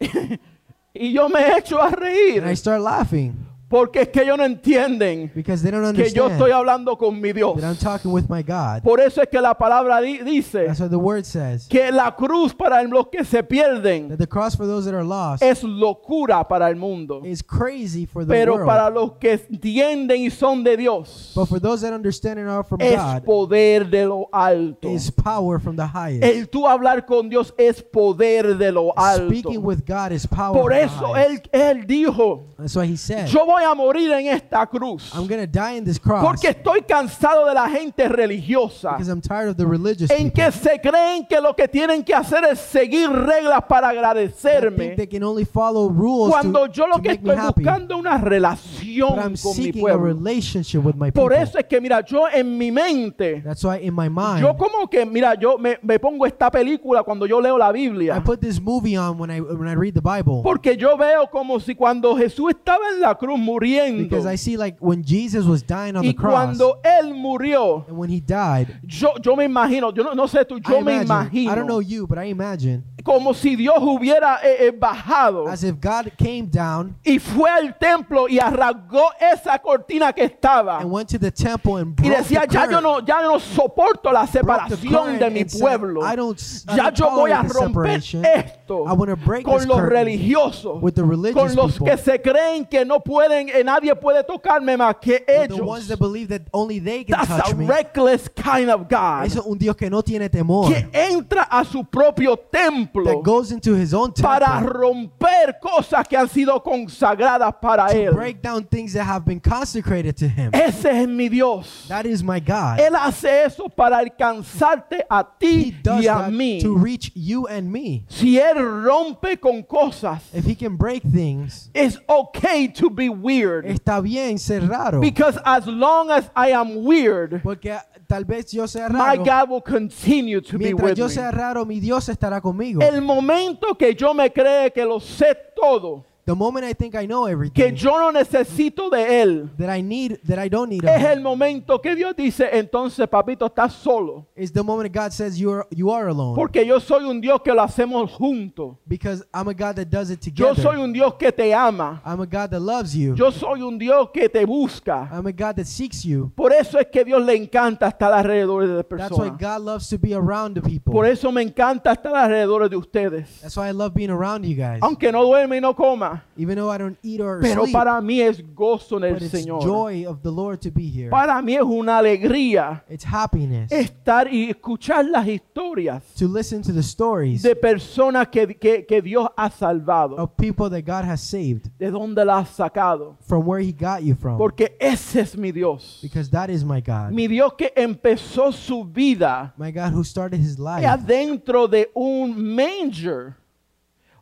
[0.00, 4.44] y yo me echo a And I reír, start laughing porque es que ellos no
[4.44, 7.56] entienden because they don't que yo estoy hablando con mi Dios.
[7.60, 8.82] that I'm talking with my God.
[8.82, 11.66] Por eso es que la palabra di- dice That's what the word says.
[11.68, 15.04] que la cruz para los que se pierden That the cross for those that are
[15.04, 18.66] lost es locura para el mundo, is crazy for the pero world.
[18.66, 22.62] para los que entienden y son de Dios But for those that understand and are
[22.64, 24.88] from es God, poder de lo alto.
[24.88, 26.22] is power from the highest.
[26.24, 29.28] El tú hablar con Dios es poder de lo alto.
[29.30, 33.44] Speaking with God is power Por eso él, él dijo, That's why he said, yo
[33.46, 37.46] voy a morir en esta cruz I'm to die in this cross porque estoy cansado
[37.46, 41.26] de la gente religiosa because I'm tired of the religious en people que se creen
[41.26, 45.88] que lo que tienen que hacer es seguir reglas para agradecerme they can only follow
[45.88, 49.72] rules cuando to, yo lo to que estoy buscando es una relación I'm con mi
[49.72, 50.04] pueblo.
[50.04, 51.10] relationship with my.
[51.12, 54.56] Por eso es que mira, yo en mi mente That's why in my mind, yo
[54.56, 58.22] como que mira, yo me, me pongo esta película cuando yo leo la I Biblia.
[58.22, 61.60] put this movie on when I when I read the Bible Porque yo veo como
[61.60, 64.02] si cuando Jesús estaba en la cruz muriendo.
[64.02, 67.86] Because I see like when Jesus was dying on y the cross cuando Él murió,
[67.88, 68.80] and when he died.
[68.86, 71.66] yo, yo me imagino, yo no, no sé tú, I yo me imagine, I don't
[71.66, 75.46] know imagino you, but I imagine como si Dios hubiera eh, eh, bajado.
[75.46, 80.80] as if God came down y fue al templo y arrancó esa cortina que estaba.
[80.80, 84.10] and went to the temple and y decía, the ya yo no, ya no soporto
[84.10, 86.00] la separación de mi said, pueblo.
[86.02, 89.66] I don't, I Ya don't yo voy a romper esto I want to break con
[89.66, 93.33] los curtain religiosos, with the religious con los people, que se creen que no pueden,
[93.48, 95.88] eh, nadie puede tocarme más que with the ones ellos.
[95.88, 97.66] that believe that only they can That's touch a me.
[97.66, 101.84] reckless kind of God Es un Dios que no tiene temor, que entra a su
[101.84, 107.54] propio templo that goes into his own para temple romper cosas que han sido consagradas
[107.60, 108.12] para to él.
[108.14, 110.50] break down things that have been consecrated to him.
[110.52, 111.86] Ese es mi Dios.
[111.88, 112.78] That is my God.
[112.80, 116.60] Él hace eso para alcanzarte a ti y a mí.
[116.60, 118.04] to reach you and me.
[118.08, 123.64] Si él rompe con cosas, If he can break things, it's okay to be weird.
[123.66, 125.00] está bien ser raro.
[125.00, 129.24] Because as long as I am weird, Porque tal vez yo sea my raro.
[129.24, 132.80] God will continue to be Mientras with yo sea raro, mi Dios estará conmigo.
[132.82, 137.06] El momento que yo me cree que lo sé todo, The moment I think I
[137.06, 140.82] know que everything, yo no necesito de Él, that I need, that I don't need
[140.84, 144.26] es el momento que Dios dice, entonces papito, estás solo.
[144.36, 146.34] is the moment God says you are you are alone.
[146.34, 148.76] Porque yo soy un Dios que lo hacemos juntos.
[148.86, 150.78] Because I'm a God that does it Yo soy together.
[150.78, 152.00] un Dios que te ama.
[152.04, 153.14] I'm a God that loves you.
[153.14, 155.08] Yo soy un Dios que te busca.
[155.12, 156.32] I'm a God that seeks you.
[156.34, 159.38] Por eso es que Dios le encanta estar alrededor de That's why personas.
[159.38, 160.92] God loves to be around the people.
[160.92, 163.40] Por eso me encanta estar alrededor de ustedes.
[163.42, 164.80] That's why I love being around you guys.
[164.80, 166.13] Aunque no duerme y no coma.
[166.36, 169.62] Even though I don't eat or Pero sleep, para mí es gozo en el Señor.
[169.62, 171.10] joy of the Lord to be here.
[171.10, 176.72] Para mí es una alegría It's happiness estar y escuchar las historias to listen to
[176.72, 180.16] the stories de personas que, que- que Dios ha salvado.
[180.16, 183.16] of people that God has saved De dónde las ha sacado.
[183.26, 184.36] from where He got you from.
[184.38, 186.00] Porque ese es mi Dios.
[186.02, 187.12] Because that is my God.
[187.12, 192.34] Mi Dios que empezó su vida My God who started His life adentro de un
[192.54, 193.36] manger.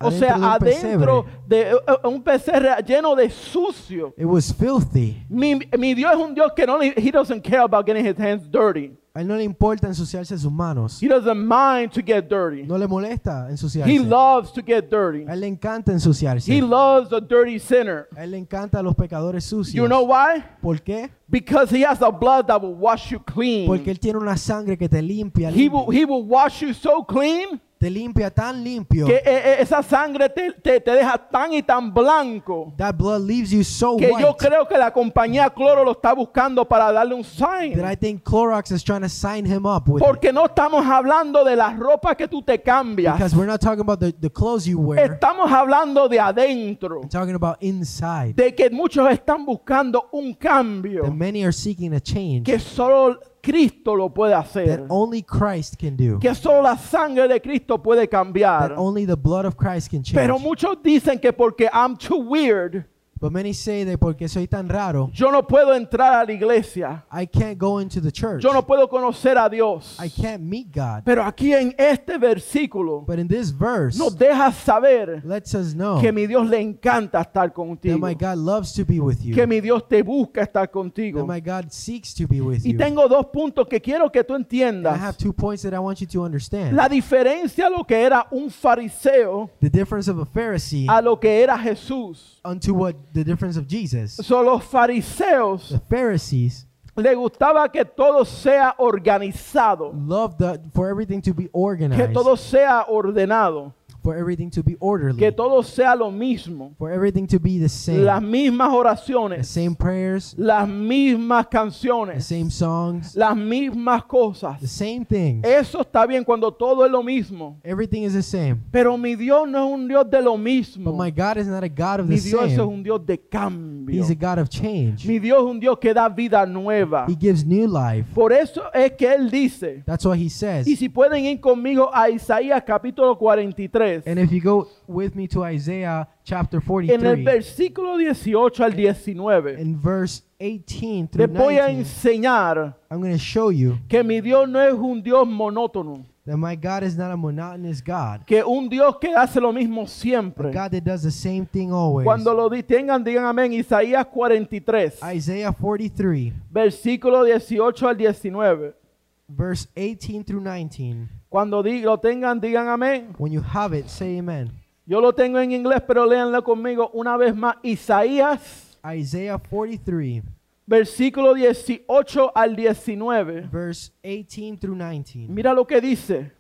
[0.03, 4.15] O sea, adentro de eh, eh, un pesebre lleno de sucio.
[4.17, 5.25] It was filthy.
[5.29, 8.49] Mi, mi Dios es un Dios que no he doesn't care about getting his hands
[8.51, 8.97] dirty.
[9.15, 11.03] A él no le importa ensuciarse sus manos.
[11.03, 12.63] He doesn't mind to get dirty.
[12.63, 13.99] No le molesta He ensuciarse.
[14.09, 15.27] loves to get dirty.
[15.29, 16.51] A él le encanta ensuciarse.
[16.51, 18.09] He loves a dirty sinner.
[18.17, 19.75] A él le encanta a los pecadores sucios.
[19.75, 20.43] You know why?
[20.63, 21.11] ¿Por qué?
[21.29, 23.67] Because he has a blood that will wash you clean.
[23.67, 25.99] Porque él tiene una sangre que te limpia, He will, limpia.
[26.01, 29.07] he will wash you so clean te limpia tan limpio.
[29.07, 33.23] que eh, eh, esa sangre te, te- te deja tan y tan blanco That blood
[33.23, 36.93] leaves you so que yo white creo que la compañía Cloro lo está buscando para
[36.93, 37.75] darle un sign.
[37.77, 40.01] that I think Clorox is trying to sign him up with.
[40.01, 40.07] it.
[40.07, 43.17] Porque no estamos hablando de la ropa que tú te cambias.
[43.17, 45.15] Because we're not talking about the, the clothes you wear.
[45.15, 47.01] Estamos hablando de adentro.
[47.01, 48.35] We're talking about inside.
[48.37, 53.19] De que muchos están buscando un cambio That many are seeking a change que solo
[53.43, 54.87] Cristo lo puede that hacer.
[54.89, 56.19] only Christ can do.
[56.21, 58.75] Que solo la sangre de Cristo puede That cambiar.
[58.77, 60.15] only the blood of Christ can change.
[60.15, 62.85] Pero muchos dicen que porque I'm too weird,
[63.23, 67.05] But many say that porque soy tan raro, yo no puedo entrar a la iglesia.
[67.09, 68.43] I can't go into the church.
[68.43, 69.97] Yo no puedo conocer a Dios.
[70.01, 71.05] I can't meet God.
[71.05, 76.01] Pero aquí en este versículo But in this verse, nos deja saber lets us know
[76.01, 77.97] que mi Dios le encanta estar that contigo.
[78.01, 79.37] my God loves to be with you.
[79.37, 81.25] Que mi Dios te busca estar That contigo.
[81.25, 82.77] my God seeks to be with Y you.
[82.79, 85.17] tengo dos puntos que quiero que tú And I have entiendas.
[85.19, 86.75] two points that I want you to understand.
[86.75, 91.21] La diferencia a lo que era un fariseo The difference of a Pharisee a lo
[91.21, 92.41] que era Jesús.
[92.45, 94.17] Unto what the difference of Jesus.
[94.17, 101.21] Son los fariseos The Pharisees le gustaba que todo sea organizado, loved the, for everything
[101.23, 105.95] to be que organized, todo sea ordenado, for everything to be orderly, que todo sea
[105.95, 107.99] lo mismo, for everything to be the same.
[108.05, 114.61] las mismas The oraciones, same prayers, las mismas the canciones, same songs, las mismas cosas.
[114.61, 115.45] the same things.
[115.47, 117.59] Eso está bien cuando todo es lo mismo.
[117.63, 118.57] Everything is the same.
[118.71, 120.91] Pero mi Dios no es un Dios de lo mismo.
[120.93, 123.19] But my God is not a God of Mi the Dios es un Dios de
[123.19, 124.03] cambio.
[124.03, 125.07] He's a God of change.
[125.07, 127.07] Mi Dios es un Dios que da vida nueva.
[127.09, 128.07] He gives new life.
[128.15, 130.67] Por eso es que Él dice, That's what he says.
[130.67, 135.29] y si pueden ir conmigo a Isaías capítulo 43, And if you go with me
[135.29, 141.39] to Isaiah chapter en el 43, versículo 18 al 19, in verse 18 les through
[141.39, 145.03] voy a 19, enseñar I'm going to show you que mi Dios no es un
[145.03, 148.25] Dios monótono, that my God is not a monotonous God.
[148.27, 150.53] que un Dios que hace lo mismo A siempre.
[150.53, 152.05] God that does the same thing always.
[152.05, 153.53] Cuando lo tengan, digan amén.
[153.53, 158.83] Isaías 43, Isaiah 43, versículo 18 al 19.
[159.29, 161.09] verse 18 through 19.
[161.33, 163.15] Cuando lo tengan, digan amén.
[163.17, 164.51] When you have it, say amen.
[164.85, 167.57] Yo lo tengo en inglés, pero léanlo conmigo una vez más.
[167.63, 170.23] Isaías, Isaiah 43,
[170.67, 173.49] versículo 18 al 19.
[173.51, 175.29] verse 18 through 19.
[175.31, 176.33] Mira lo que dice.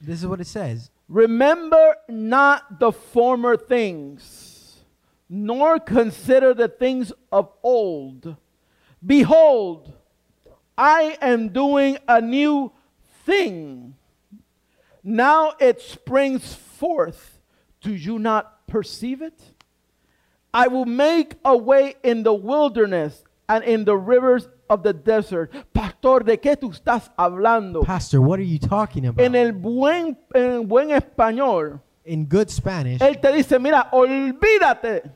[0.00, 0.90] This is what it says.
[1.08, 4.82] Remember not the former things,
[5.28, 8.36] nor consider the things of old.
[9.00, 9.92] Behold,
[10.76, 12.72] I am doing a new
[13.24, 13.95] thing.
[15.08, 17.38] Now it springs forth.
[17.80, 19.40] Do you not perceive it?
[20.52, 25.52] I will make a way in the wilderness and in the rivers of the desert.
[25.72, 27.84] Pastor, ¿de qué tú estás hablando?
[27.84, 29.24] Pastor, what are you talking about?
[29.24, 35.08] En el buen, en buen español, In good Spanish, él te dice, mira, olvídate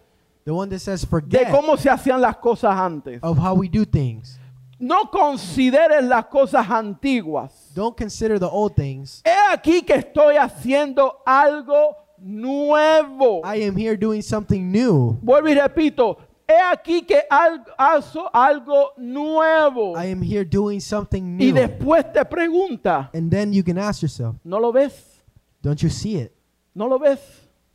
[0.45, 1.47] the one that says forget.
[1.47, 3.19] de cómo se hacían las cosas antes.
[3.25, 4.39] of how we do things.
[4.79, 7.60] No consideres las cosas antiguas.
[7.75, 9.23] Don't consider the old things.
[9.25, 13.43] He aquí que estoy haciendo algo nuevo.
[13.45, 15.19] I am here doing something new.
[15.23, 19.97] Vuelvo y repito, he aquí que hago algo nuevo.
[19.97, 21.49] I am here doing something new.
[21.49, 25.23] Y después te pregunta, And then you can ask yourself, ¿no lo ves?
[25.63, 26.33] don't you see it?
[26.75, 27.21] ¿No lo ves?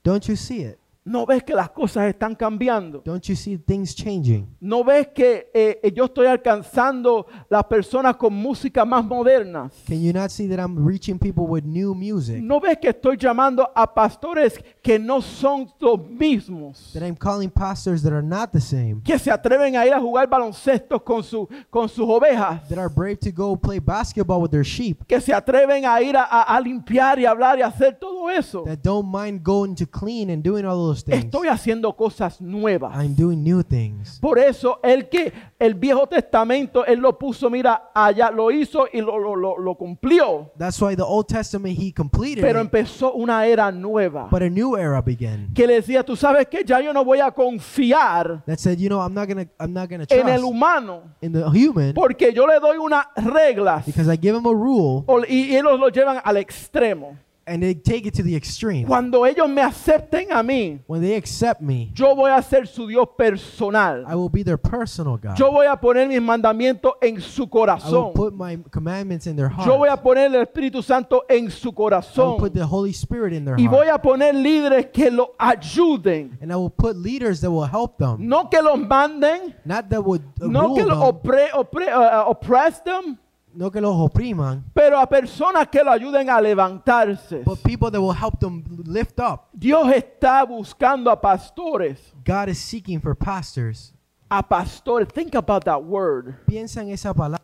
[0.04, 0.80] Don't you see it?
[1.08, 3.00] ¿No ves que las cosas están cambiando?
[3.06, 4.48] Don't you see things changing?
[4.60, 9.72] ¿No ves que eh, eh, yo estoy alcanzando las personas con música más modernas?
[9.88, 12.42] Can you not see that I'm reaching people with new music?
[12.42, 16.92] ¿No ves que estoy llamando a pastores que no son los mismos?
[16.94, 19.02] That I'm calling pastors that are not the same?
[19.04, 22.68] Que se atreven a ir a jugar baloncesto con, su, con sus ovejas.
[22.68, 25.06] That are brave to go play basketball with their sheep?
[25.08, 28.64] Que se atreven a ir a, a- a limpiar y hablar y hacer todo eso.
[28.64, 31.26] That don't mind going to clean and doing all those things?
[31.26, 32.96] Estoy haciendo cosas nuevas.
[32.96, 34.20] I'm doing new things.
[34.20, 39.02] Por eso el que el Viejo Testamento, él lo puso, mira, allá lo hizo y
[39.02, 40.52] lo, lo, lo, lo cumplió.
[40.58, 44.28] That's why the Old Testament he completed Pero it, empezó una era nueva.
[44.32, 45.52] but a new era began.
[45.54, 48.88] Que le decía, tú sabes que ya yo no voy a confiar That said, you
[48.90, 51.02] know, I'm not gonna, I'm not gonna en el trust humano.
[51.22, 55.04] in the human Porque yo le doy unas reglas because I give him a rule
[55.08, 57.18] o- y, y ellos lo llevan al extremo.
[57.48, 58.88] And they take it to the extreme.
[58.88, 62.88] Cuando ellos me acepten a mí, When they accept me, yo voy a ser su
[62.88, 64.04] Dios personal.
[64.08, 65.38] I will be their personal God.
[65.38, 68.14] Yo voy a poner mis mandamientos en su I will corazón.
[68.14, 69.68] put my commandments in their heart.
[69.68, 72.38] Yo voy a poner el Espíritu Santo en su I will corazón.
[72.40, 74.00] put the Holy Spirit in their Y voy heart.
[74.00, 76.38] a poner líderes que lo ayuden.
[76.42, 78.28] And I will put leaders that will help them.
[78.28, 81.94] No que los manden, Not that would uh, no rule que los them, opre, opre-
[81.94, 83.18] uh, uh, oppress them,
[83.56, 87.44] no que los opriman, pero a personas que lo ayuden a levantarse.
[87.46, 89.48] but people that will help them lift up.
[89.54, 91.98] Dios está buscando a pastores.
[92.26, 93.94] God is seeking for pastors.
[94.30, 95.08] A pastores.
[95.14, 96.36] Think about that word.
[96.48, 97.42] Piensa en esa palabra,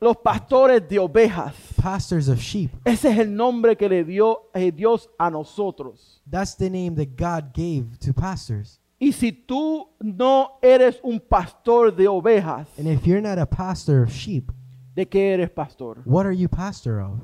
[0.00, 1.54] Los pastores de ovejas.
[1.76, 2.70] pastors of sheep.
[2.84, 6.22] Ese es el nombre que le dio eh, Dios a nosotros.
[6.30, 8.78] That's the name that God gave to pastors.
[9.00, 14.02] Y si tú no eres un pastor de ovejas, And if you're not a pastor
[14.04, 14.52] of sheep,
[14.98, 15.98] ¿de qué eres pastor?
[16.04, 17.20] what are you pastor of?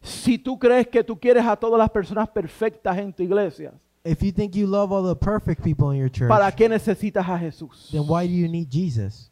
[0.00, 3.72] Si tú crees que tú quieres a todas las personas perfectas en tu iglesia,
[4.06, 7.26] If you think you love all the perfect people in your church, ¿para qué necesitas
[7.28, 7.88] a Jesús?
[7.90, 9.30] then why do you need Jesus?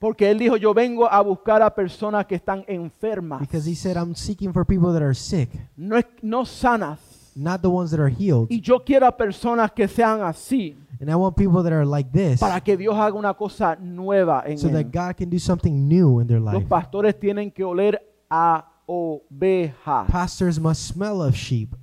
[0.00, 3.96] Porque Él dijo, yo vengo a buscar a personas que están enfermas, Because he said,
[3.96, 6.98] I'm seeking for people that are sick, no, es- no sanas.
[7.36, 8.46] not the ones that are healed.
[8.50, 12.10] Y yo quiero a personas que sean así, And I want people that are like
[12.12, 14.84] this para que Dios haga una cosa nueva en so that.
[14.92, 16.68] God can do something new in their Los life.
[16.68, 20.06] pastores tienen que oler a ovejas.
[20.08, 21.74] Pastors must smell of sheep.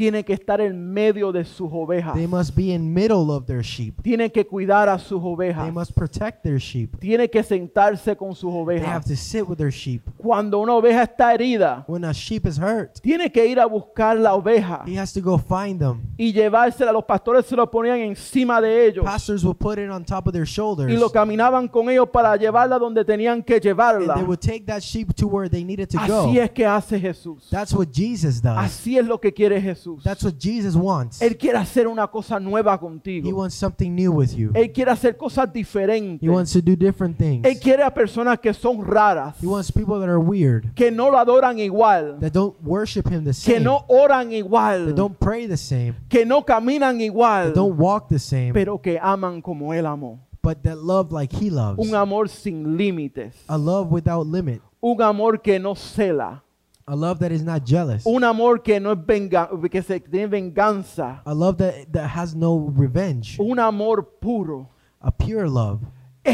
[0.00, 2.14] Tienen que estar en medio de sus ovejas.
[2.14, 4.00] They must be in middle of their sheep.
[4.02, 5.72] Tienen que cuidar a sus They ovejas.
[5.74, 6.96] must protect their sheep.
[6.98, 9.04] Tienen que sentarse con sus They have ovejas.
[9.04, 10.00] to sit with their sheep.
[10.16, 14.16] Cuando una oveja está herida, When a sheep is hurt, tiene que ir a buscar
[14.16, 16.00] la oveja he has to go find them.
[16.16, 16.92] y llevársela.
[16.92, 20.32] Los pastores se lo ponían encima de ellos Pastors will put it on top of
[20.32, 20.90] their shoulders.
[20.90, 24.14] y lo caminaban con ellos para llevarla donde tenían que And llevarla.
[24.14, 26.40] they would take that sheep to where they needed to Así go.
[26.40, 27.48] es que hace Jesús.
[27.50, 28.56] That's what Jesus does.
[28.56, 29.89] Así es lo que quiere Jesús.
[30.02, 31.20] That's what Jesus wants.
[31.20, 34.50] Él quiere hacer una cosa nueva He wants something new with you.
[34.54, 37.44] Él quiere hacer cosas He wants to do different things.
[37.44, 41.10] Él quiere a personas que son raras, He wants people that are weird, que no
[41.10, 45.46] lo adoran igual, that don't worship him the que same, no oran that don't pray
[45.46, 49.72] the same, que no caminan igual, that don't walk the same, pero que aman como
[49.72, 50.20] Él amó.
[50.42, 51.78] but that love like he loves.
[51.78, 54.62] Un amor sin límites, A love without limit.
[54.80, 56.42] un amor que no cela,
[56.86, 58.04] A love that is not jealous.
[58.06, 62.34] un amor que no es venga, que se tiene venganza, A love that, that has
[62.34, 63.38] no revenge.
[63.38, 64.68] un amor puro.
[65.00, 65.80] A pure love.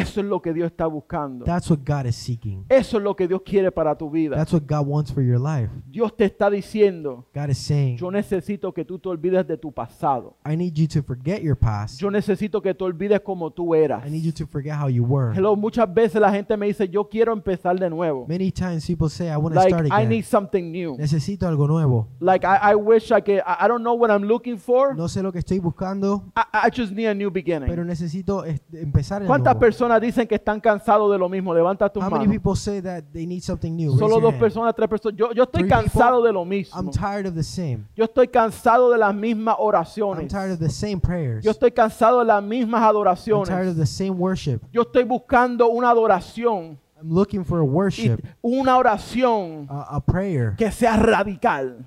[0.01, 1.45] Eso es lo que Dios está buscando.
[1.45, 2.65] That's what God is seeking.
[2.69, 4.37] Eso es lo que Dios quiere para tu vida.
[4.37, 5.71] That's what God wants for your life.
[5.87, 9.73] Dios te está diciendo, God is saying, yo necesito que tú te olvides de tu
[9.73, 10.37] pasado.
[10.45, 12.01] I need you to forget your past.
[12.01, 14.07] Yo necesito que te olvides como tú eras.
[14.07, 15.35] I need you to forget how you were.
[15.35, 18.27] Hello, muchas veces la gente me dice, yo quiero empezar de nuevo.
[18.29, 20.09] Many times people say, I want to Like, start I again.
[20.09, 20.97] need something new.
[20.97, 22.09] Necesito algo nuevo.
[22.21, 24.95] Like, I, I wish I could, I, I don't know what I'm looking for.
[24.95, 27.87] No sé lo que estoy buscando, I, I just need a new pero beginning.
[27.87, 29.61] necesito este, empezar de ¿Cuántas nuevo.
[29.87, 31.55] Personas dicen que están cansados de lo mismo?
[31.55, 32.33] Levanta tus How many manos.
[32.43, 33.91] people say that they need something new?
[33.91, 34.41] Raise Solo your dos hand.
[34.43, 35.19] personas, tres personas.
[35.19, 36.27] Yo, yo estoy Three cansado people.
[36.29, 36.77] de lo mismo.
[36.79, 37.87] I'm tired of the same.
[37.97, 40.29] Yo estoy cansado de las mismas I'm oraciones.
[40.29, 41.45] tired of the same prayers.
[41.45, 43.69] Yo estoy cansado de las mismas I'm tired adoraciones.
[43.71, 44.61] of the same worship.
[44.73, 50.01] Yo estoy buscando una adoración, I'm looking for a y worship, una oración a, a
[50.01, 51.85] prayer que sea radical,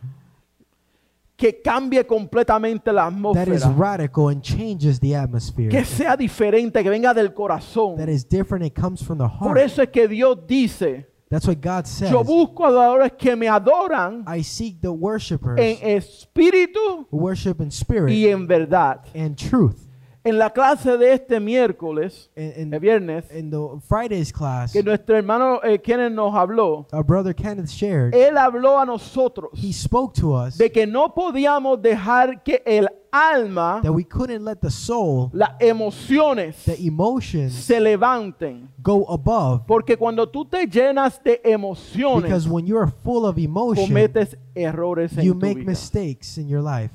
[1.39, 5.69] que cambie completamente la that is atmósfera, radical and changes the atmosphere.
[5.69, 7.95] que sea diferente, que venga del corazón.
[7.95, 8.65] That is different.
[8.65, 9.59] It comes from the Por heart.
[9.59, 12.11] eso es que Dios dice, That's what God says.
[12.11, 18.11] yo busco adoradores que me adoran I seek the worshipers en espíritu worship in spirit
[18.13, 19.01] y en verdad.
[19.15, 19.87] and truth.
[20.21, 24.83] En la clase de este miércoles, In, in, el viernes, in the Friday's class, que
[24.83, 29.71] nuestro hermano eh, Kenneth nos habló, our brother Kenneth shared, él habló a nosotros he
[29.71, 34.57] spoke to us de que no podíamos dejar que el alma, that we couldn't let
[34.59, 38.67] the soul, las emociones the emotions, se levanten.
[38.83, 39.65] go above.
[39.65, 44.37] Porque cuando tú te llenas de emociones, Because when you are full of emotion, cometes
[44.53, 45.65] errores en you tu make vida.
[45.71, 46.93] mistakes in your life.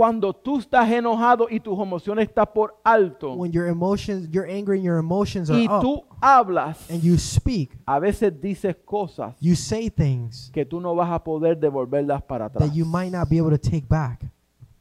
[0.00, 4.72] Cuando tú estás enojado y tus emociones están por alto When your emotions, your anger
[4.72, 9.34] and your emotions are y up, tú hablas, and you speak, a veces dices cosas
[9.40, 13.12] you say things que tú no vas a poder devolverlas para atrás, that you might
[13.12, 14.24] not be able to take back,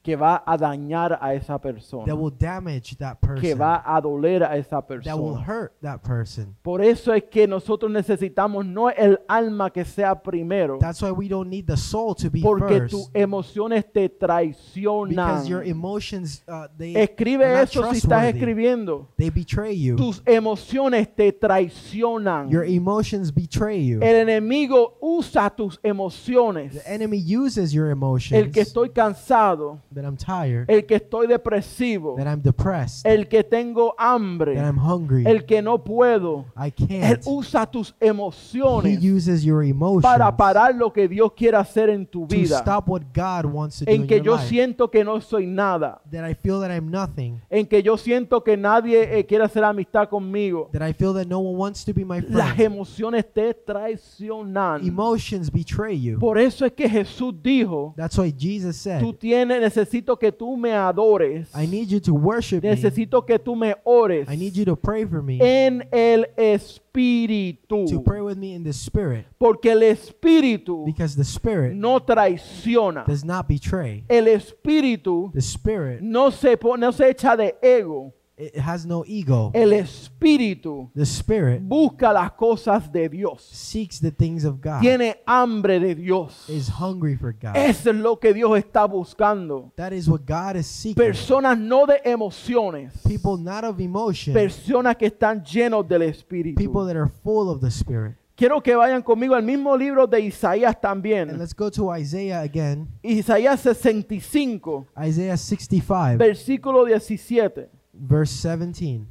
[0.02, 4.00] que va a dañar a esa that persona, will damage that que person, va a
[4.02, 5.42] doler a esa that will persona.
[5.46, 6.56] hurt that person.
[6.62, 11.28] Por eso es que nosotros necesitamos no el alma que sea primero, That's why we
[11.28, 12.92] don't need the soul to be porque first.
[12.92, 15.10] tus emociones te traicionan.
[15.16, 19.08] Because your emotions, uh, they, Escribe are not eso si estás escribiendo.
[19.18, 19.96] they betray you.
[19.98, 22.50] Tus emociones te traicionan.
[22.50, 24.00] Your emotions betray you.
[24.02, 26.74] El enemigo usa tus emociones.
[26.74, 28.32] The enemy uses your emotions.
[28.42, 33.28] El que estoy cansado, that I'm tired, el que estoy depresivo, that I'm depressed, el
[33.28, 36.46] que tengo that hambre, I'm hungry, el que no puedo.
[36.56, 37.22] I Él can't.
[37.26, 42.06] usa tus He emociones uses your emotions para parar lo que Dios quiere hacer en
[42.06, 42.60] tu to vida.
[42.60, 44.48] stop what God wants to do En in que your yo life.
[44.48, 46.02] siento que no soy nada.
[46.12, 47.42] that I feel that I'm nothing.
[47.50, 50.70] En que yo siento que nadie eh, quiere hacer amistad conmigo.
[50.72, 52.74] That I feel that no one wants to be my Las friend.
[52.74, 54.86] emociones te traicionan.
[54.86, 56.20] Emotions betray you.
[56.20, 60.56] Por eso es que Jesús dijo, That's why Jesus said, tú tienes, necesito que tú
[60.58, 61.50] me adores.
[61.56, 62.70] I need you to worship me.
[62.70, 65.40] Necesito que tú me ores I need you to pray for me.
[65.42, 67.86] en el Espíritu.
[67.90, 69.26] To pray with me in the Spirit.
[69.38, 73.06] Porque el Espíritu Because the Spirit no traiciona.
[73.06, 74.04] does not betray.
[74.10, 78.14] El Espíritu The Spirit, no se, no se echa de ego.
[78.40, 79.52] It has no ego.
[79.54, 83.44] El Espíritu The Spirit busca las cosas de Dios.
[83.44, 84.80] seeks the things of God.
[84.80, 86.50] Tiene hambre de Dios.
[86.50, 87.56] Is hungry for God.
[87.58, 89.74] Eso es lo que Dios está buscando.
[89.76, 90.96] That is what God is seeking.
[90.96, 92.94] Personas no de emociones.
[93.06, 94.34] People not of emotion.
[94.34, 96.58] Personas que están llenos del Espíritu.
[96.58, 98.16] People that are full of the Spirit.
[98.36, 101.38] Quiero que vayan conmigo al mismo libro de Isaías And también.
[101.38, 102.88] let's go to Isaiah again.
[103.04, 107.79] Isaías 65, Isaiah 65, versículo 17.
[108.00, 109.06] Verse 17.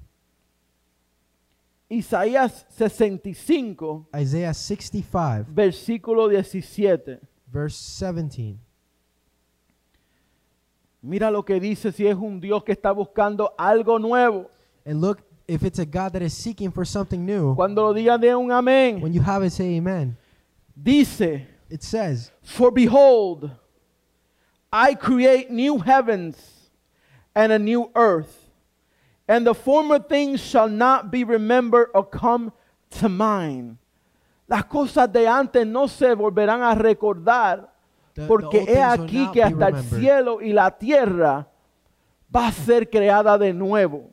[1.90, 7.18] Isaías 65, Isaiah 65, versículo 17.
[7.50, 8.58] verse 17.
[11.02, 14.50] Mira lo que dice si es un Dios que está buscando algo nuevo.
[14.84, 18.20] And look, if it's a God that is seeking for something new, Cuando lo digan
[18.20, 20.16] de un amén, when you have it, say amen.
[20.76, 23.50] dice, It says, For behold,
[24.72, 26.36] I create new heavens
[27.34, 28.47] and a new earth,
[29.28, 32.50] and the former things shall not be remembered or come
[32.98, 33.76] to mind.
[34.48, 37.68] Las cosas de antes no se volverán a recordar,
[38.26, 41.46] porque he aquí que hasta el cielo y la tierra
[42.34, 44.10] va a ser creada de nuevo.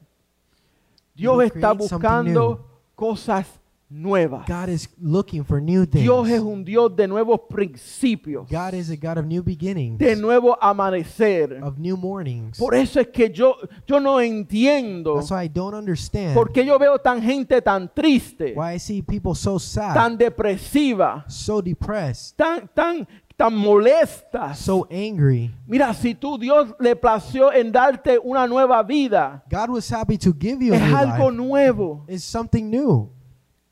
[1.15, 3.47] Dios está buscando cosas
[3.95, 4.45] nuevas.
[4.47, 6.03] God is looking for new things.
[6.03, 8.47] Dios es un Dios de nuevos principios.
[8.49, 11.61] God is a God of new beginnings, de nuevo amanecer.
[11.63, 12.57] of new mornings.
[12.57, 13.55] Por eso es que yo,
[13.87, 17.89] yo no entiendo That's why I don't understand por qué yo veo tan gente tan
[17.93, 24.57] triste, why I see people so sad, tan depresiva, so depressed, tan, tan, tan molestas.
[24.57, 25.51] so angry.
[25.67, 30.33] Mira, si tú Dios le plació en darte una nueva vida, God was happy to
[30.33, 31.37] give you a es new algo life.
[31.37, 33.09] nuevo, It's something new.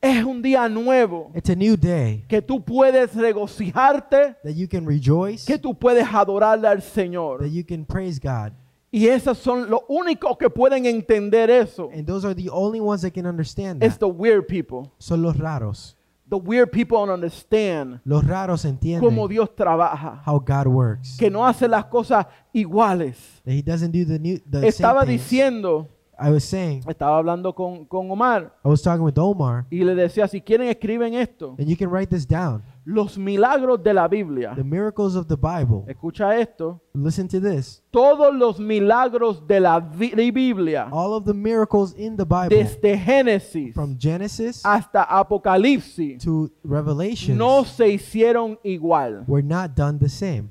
[0.03, 4.85] Es un día nuevo It's a new day que tú puedes regocijarte, that you can
[4.85, 7.39] rejoice, que tú puedes adorarle al Señor.
[7.39, 8.51] that you can praise God.
[8.91, 11.89] Y esos son los únicos que pueden entender eso.
[11.91, 14.05] And those are the only ones that can understand It's that.
[14.05, 14.91] the weird people.
[14.99, 15.95] Son los raros.
[16.29, 21.17] The weird people don't understand Los raros cómo entienden Dios trabaja, how God works.
[21.17, 23.41] que no hace las cosas iguales.
[23.45, 25.87] That He doesn't do the new the Estaba same diciendo,
[26.25, 29.93] I was saying, estaba hablando con, con Omar I was talking with Omar, y le
[29.93, 32.63] decía, si quieren escriben esto, and you can write this down.
[32.85, 34.53] los milagros de la Biblia.
[34.55, 35.85] The miracles of the Bible.
[35.87, 37.81] Escucha esto, Listen to this.
[37.91, 43.73] todos los milagros de la Biblia, All of the miracles in the Bible, desde Génesis
[43.73, 49.23] from Genesis hasta Apocalipsis, to Revelation, no se hicieron igual.
[49.27, 50.49] were not done the same.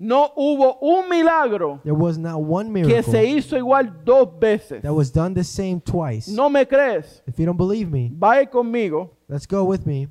[0.00, 4.80] No hubo un milagro There was not one que miracle se hizo igual dos veces.
[4.82, 6.28] that was done the same twice.
[6.30, 7.20] ¿No me crees?
[7.26, 10.08] If you don't believe me, Vaya conmigo let's go with me.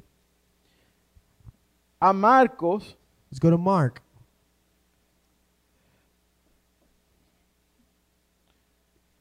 [2.02, 2.96] a Marcos
[3.32, 4.02] Let's go to Mark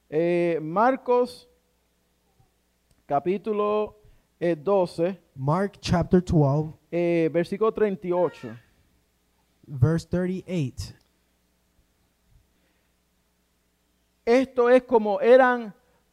[0.08, 1.48] Eh, Marcos
[3.06, 3.96] capítulo
[4.38, 8.56] eh, 12, Mark chapter 12, eh, versículo 38.
[9.66, 10.92] Verse 38.
[14.24, 15.72] Esto es como eran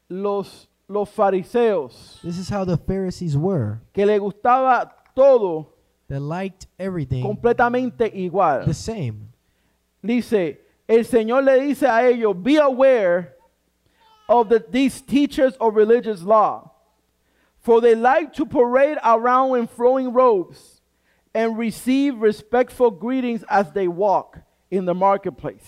[0.09, 3.81] los, los fariseos, This is how the Pharisees were.
[3.93, 5.67] que le gustaba todo
[6.07, 8.65] They liked everything completamente igual.
[8.65, 9.29] the same.
[10.05, 13.33] Dice, el Señor le dice a ellos, be aware
[14.29, 16.69] of the, these teachers of religious law,
[17.57, 20.81] for they like to parade around in flowing robes
[21.33, 24.37] and receive respectful greetings as they walk
[24.69, 25.65] in the marketplace.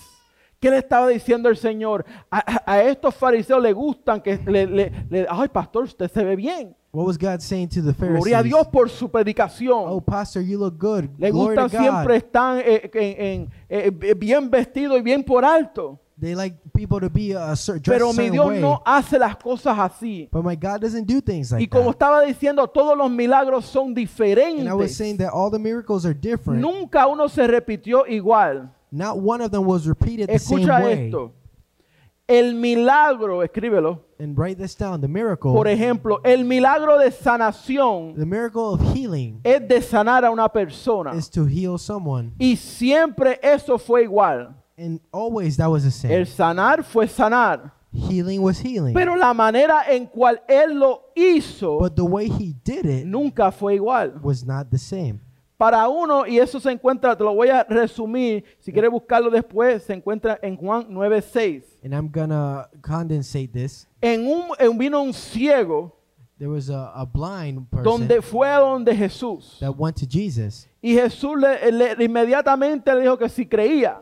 [0.61, 2.05] ¿Qué le estaba diciendo el Señor?
[2.31, 6.35] A, a- estos fariseos le gustan que le, le- le- ay pastor, usted se ve
[6.35, 6.75] bien.
[6.91, 8.19] What was God saying to the Pharisees?
[8.23, 9.83] Gloria a Dios por su predicación.
[9.87, 11.09] Oh, pastor, you look good.
[11.19, 15.99] Le Glory gustan siempre están eh, en- en- eh, bien vestidos y bien por alto.
[16.17, 18.61] They like people to be a cer- dressed Pero mi certain Dios way.
[18.61, 20.29] no hace las cosas así.
[20.31, 21.97] But my God doesn't do things like Y como that.
[21.99, 24.95] estaba diciendo, todos los milagros son And I was diferentes.
[24.95, 26.61] saying that all the miracles are different.
[26.61, 28.71] Nunca uno se repitió igual.
[28.91, 31.07] Not one of them was repeated the same Escucha way.
[31.07, 31.33] esto.
[32.27, 33.99] El milagro, escríbelo.
[34.17, 35.01] And write this down.
[35.01, 40.23] The miracle, Por ejemplo, el milagro de sanación the miracle of healing es de sanar
[40.23, 41.13] a una persona.
[41.13, 42.31] is to heal someone.
[42.39, 44.55] Y siempre eso fue igual.
[44.77, 46.13] And always that was the same.
[46.13, 47.71] El sanar fue sanar.
[47.93, 48.93] healing was healing.
[48.93, 53.51] Pero la manera en cual él lo hizo but the way he did it nunca
[53.51, 54.19] fue igual.
[54.21, 55.19] was not the same.
[55.57, 59.83] Para uno, y eso se encuentra, te lo voy a resumir, si quieres buscarlo después,
[59.83, 61.63] se encuentra en Juan 9:6.
[61.81, 63.87] And I'm gonna condensate this.
[64.01, 65.93] En un, en vino un ciego
[66.37, 69.57] There was a, a blind person donde fue a donde Jesús.
[69.61, 74.01] that went to Jesus, Y Jesús le, le- inmediatamente le dijo que si creía.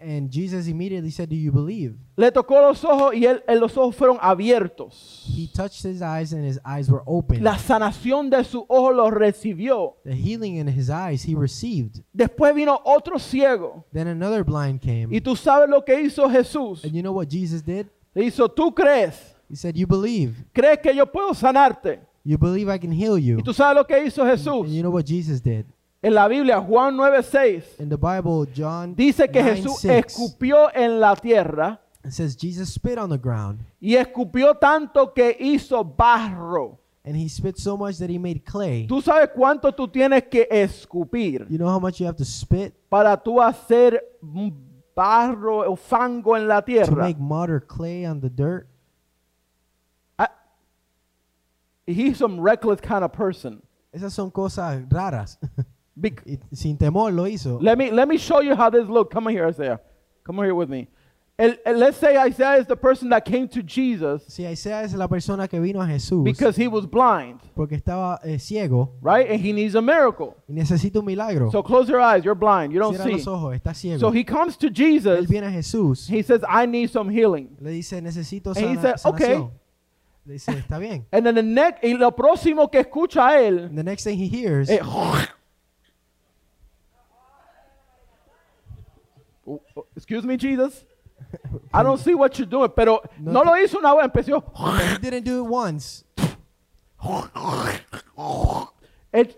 [0.00, 3.94] And Jesus immediately said, "Do you believe?" Le tocó los ojos y él, los ojos
[3.96, 5.24] fueron abiertos.
[5.28, 7.42] He touched his eyes, and his eyes were open.
[7.42, 9.96] La sanación de sus ojos lo recibió.
[10.04, 12.02] the healing in his eyes he received.
[12.12, 13.84] Después vino otro ciego.
[13.92, 16.84] Then another blind came, Y tú sabes lo que hizo Jesús.
[16.84, 17.86] and you know what Jesus did?
[18.14, 20.34] Le hizo, tú crees, He said, "You believe?
[20.52, 22.00] crees que yo puedo sanarte.
[22.24, 24.64] You believe I can heal you?" Y tú sabes lo que hizo Jesús.
[24.66, 25.64] And you know what Jesus did?
[26.00, 30.68] En la Biblia, Juan 9:6, In the Bible, John dice que 9, Jesús 6, escupió
[30.74, 35.82] en la tierra it says Jesus spit on the ground, y escupió tanto que hizo
[35.84, 36.78] barro.
[37.04, 38.86] and he spit so much that he made clay.
[38.86, 42.74] ¿Tú sabes cuánto tú tienes que escupir You know how much you have to spit
[42.88, 44.52] para tú hacer un
[44.94, 46.94] barro o fango en la to tierra?
[46.94, 48.68] make mud or clay on the dirt?
[51.86, 53.62] He's some reckless kind of person.
[53.92, 55.38] Esas son cosas raras.
[56.00, 57.58] Bec- Y sin temor lo hizo.
[57.60, 59.10] let me let me show you how this look.
[59.12, 59.80] Come on here, Isaiah.
[60.24, 60.88] Come on here with me.
[61.40, 64.94] El- el- let's say Isaiah is the person that came to Jesus Si Isaías es
[64.94, 69.30] la persona que vino a Jesús because he was blind, porque estaba eh, ciego right?
[69.30, 70.34] And he needs a miracle.
[70.48, 71.50] y necesita un milagro.
[71.52, 72.24] So close your eyes.
[72.24, 72.72] You're blind.
[72.72, 73.12] You don't Cierra see.
[73.18, 74.00] los ojos, está ciego.
[74.00, 75.16] So he comes to Jesus.
[75.16, 76.08] Él viene a Jesús.
[76.10, 79.38] He says, "I need some healing." Le dice, necesito And he sana- said, "Okay."
[80.26, 81.06] Le dice, está bien.
[81.12, 84.26] And then the next, y lo próximo que escucha él, And the next thing he
[84.28, 84.80] hears, eh,
[89.96, 90.84] excuse me, Jesus.
[91.74, 94.42] I don't see what you're doing, pero No no lo hizo una vez, empezó.
[94.94, 96.04] he didn't do it once.
[99.12, 99.34] Él-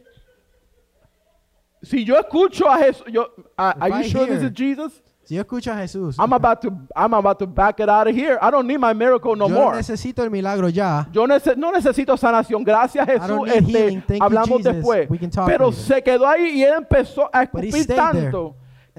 [1.82, 3.22] si yo escucho a Jesús, yo,
[3.58, 5.02] uh, are you I sure this hear- is Jesus?
[5.24, 8.14] Si yo escucho a Jesús, I'm about to, I'm about to back it out of
[8.14, 8.36] here.
[8.42, 9.76] I don't need my miracle no yo more.
[9.76, 11.06] necesito el milagro ya.
[11.12, 13.48] Yo nece- no necesito sanación, gracias Jesús.
[13.48, 14.02] Este.
[14.06, 14.64] Thank you, hablamos Jesus.
[14.74, 15.08] después.
[15.46, 15.72] Pero later.
[15.74, 18.30] se quedó ahí y él empezó a escupir stayed there.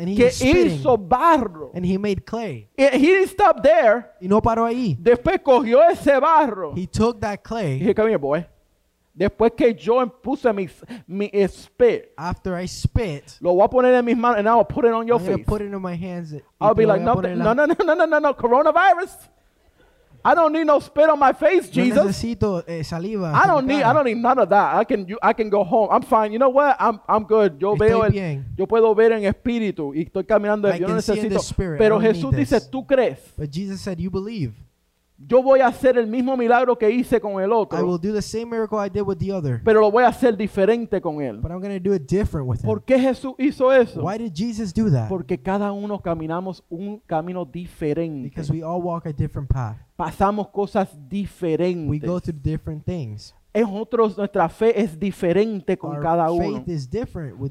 [0.02, 1.70] And he que hizo barro.
[1.76, 2.68] And he made clay.
[2.76, 4.14] He didn't stop there.
[4.20, 4.97] Y no paró ahí.
[4.99, 6.74] Después cogió ese barro.
[6.76, 8.43] He took that clay dije, come here, boy.
[9.14, 10.68] Después que yo puse mi,
[11.06, 13.38] mi spit, after I spit.
[13.41, 15.45] lo voy a poner en mis manos and I'll put it on your I'm face.
[15.45, 16.34] put it in my hands.
[16.60, 19.30] I'll be like, voy a no, no, no, no, no, no, no, no, coronavirus.
[20.24, 22.05] I don't need no spit on my face, Jesus.
[22.05, 23.32] necesito eh, saliva.
[23.34, 24.76] I don't need, I don't need none of that.
[24.76, 25.89] I can, you, I can go home.
[25.91, 26.32] I'm fine.
[26.32, 26.76] You know what?
[26.80, 27.59] I'm, I'm good.
[27.59, 28.45] Yo Estoy veo, el, bien.
[28.57, 30.67] yo puedo ver en espíritu y estoy caminando.
[30.69, 31.39] I Yo no can see the necesito.
[31.41, 31.78] spirit.
[31.80, 33.19] Pero Jesús dice, tú crees.
[33.38, 34.53] But Jesus said, You believe.
[35.28, 38.13] Yo voy a hacer el mismo milagro que hice con el I will otro, do
[38.13, 39.61] the same miracle I did with the other.
[39.63, 41.39] pero lo voy a hacer diferente con él.
[41.41, 42.65] But I'm going to do it different with him.
[42.65, 44.01] ¿Por qué Jesús hizo eso?
[44.03, 45.09] Why did Jesus do that?
[45.09, 48.30] Porque cada uno caminamos un camino diferente.
[48.30, 49.78] Because we all walk a different path.
[49.95, 52.01] Pasamos cosas We diferentes.
[52.01, 53.36] go through different things.
[53.54, 56.64] Es otros, nuestra fe es diferente con Our cada uno.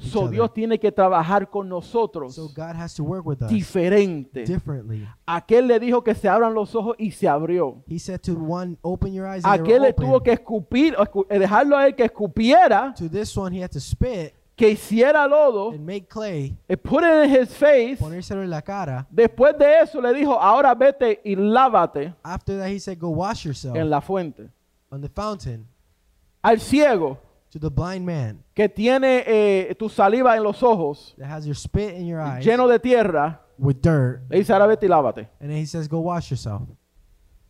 [0.01, 0.29] So.
[0.29, 4.45] Dios tiene que trabajar con nosotros So God has to work with us diferente.
[4.45, 5.07] differently.
[5.27, 7.83] Aquel le dijo que se abran los ojos y se abrió.
[7.87, 10.97] He said to one, "Open your eyes." And they Aquel le tuvo que escupir,
[11.29, 15.27] eh, dejarlo a él que escupiera, To this one, he had to spit que hiciera
[15.27, 17.97] lodo, and make clay, eh, put it in his face.
[17.99, 19.07] ponérselo en la cara.
[19.11, 23.45] Después de eso le dijo, ahora vete y lávate After that, he said, "Go wash
[23.47, 24.51] yourself en la fuente.
[24.91, 25.67] on the fountain."
[26.43, 27.19] Al ciego
[27.51, 31.57] To the blind man que tiene eh, tu saliva en los ojos, that has your
[31.57, 35.29] spit in your eyes lleno de tierra, with dirt, le dice, ahora vete y lávate.
[35.41, 36.63] and then he says, "Go wash yourself."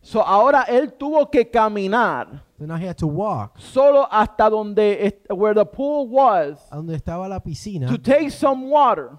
[0.01, 5.13] So ahora él tuvo que caminar So now he had to walk solo hasta donde,
[5.29, 9.11] where the pool was, a donde estaba la piscina to take some water,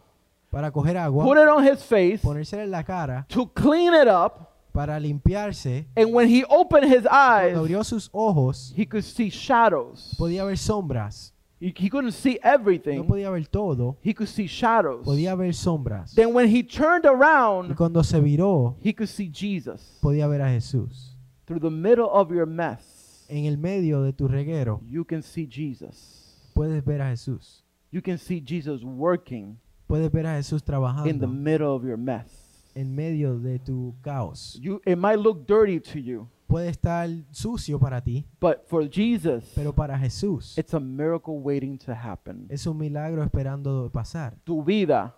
[0.51, 4.09] para coger agua, put it on his face, ponérsela en la cara to clean it
[4.09, 5.87] up, para limpiarse.
[5.97, 10.15] and when he opened his eyes, Cuando abrió sus ojos, he could see shadows.
[10.19, 11.33] podía ver sombras.
[11.61, 13.05] He, he couldn't see No everything.
[13.05, 15.05] podía ver todo, He could see shadows.
[15.07, 16.13] podía ver sombras.
[16.15, 19.99] Then when he turned Y around, cuando se viró, he could see Jesus.
[20.03, 21.17] podía ver a Jesús.
[21.47, 25.47] Through the middle of your mess, En el medio de tu reguero, you can see
[25.47, 26.51] Jesus.
[26.55, 27.63] puedes ver a Jesús.
[27.93, 31.99] You can see Jesus working Puedes ver a Jesús in the trabajando middle of your
[31.99, 32.42] mess.
[32.75, 34.59] En medio de tu caos.
[34.61, 39.51] You, it might look dirty to you, Puede estar sucio para ti, but for Jesus,
[39.55, 42.47] pero para Jesús it's a miracle waiting to happen.
[42.51, 44.37] es un milagro esperando pasar.
[44.45, 45.17] Tu vida,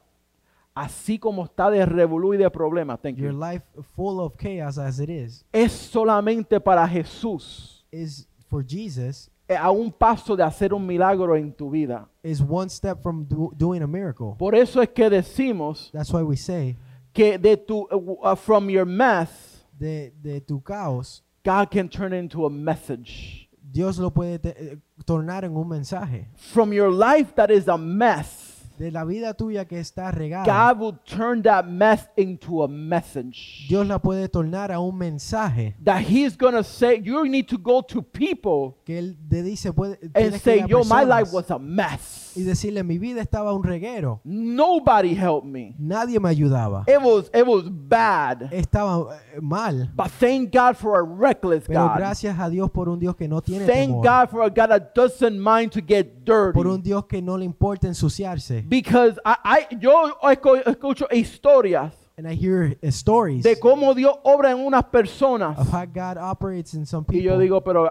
[0.74, 3.64] así como está de revolú y de problemas, thank Your you, life
[3.96, 7.84] full of chaos as it is, es solamente para Jesús.
[7.90, 12.08] is for Jesus, A un paso de hacer un milagro en tu vida.
[12.22, 14.34] is one step from do- doing a miracle.
[14.38, 16.76] Por eso es que decimos That's why we say,
[17.14, 22.18] que de tu, uh, from your mess, de, de tu caos, God can turn it
[22.18, 23.48] into a message.
[23.72, 26.26] Dios lo puede te- eh, tornar en un mensaje.
[26.36, 30.80] From your life that is a mess, De la vida tuya que está regada, God
[30.80, 33.66] will turn that mess into a message.
[33.68, 37.82] Dios la puede tornar a un mensaje That He's gonna say, you need to go
[37.82, 41.04] to people que Él te dice, puede, and tienes que ir say, a yo, my
[41.04, 42.23] life was a mess.
[42.36, 44.20] Y decirle, mi vida estaba un reguero.
[44.24, 45.74] Nobody helped me.
[45.78, 46.84] Nadie me ayudaba.
[46.86, 48.48] It was, it was bad.
[48.52, 49.90] Estaba eh, mal.
[49.94, 51.96] But thank God for a reckless Pero God.
[51.96, 54.02] gracias a Dios por un Dios que no tiene Thank temor.
[54.04, 56.54] God for a God that doesn't mind to get dirty.
[56.54, 58.62] Por un Dios que no le importa ensuciarse.
[58.68, 59.36] Because I,
[59.70, 64.84] I, yo escu- escucho historias And I hear stories de cómo Dios obra en unas
[64.84, 65.58] personas.
[65.58, 67.38] of how God operates in some Y yo people.
[67.42, 67.90] digo, pero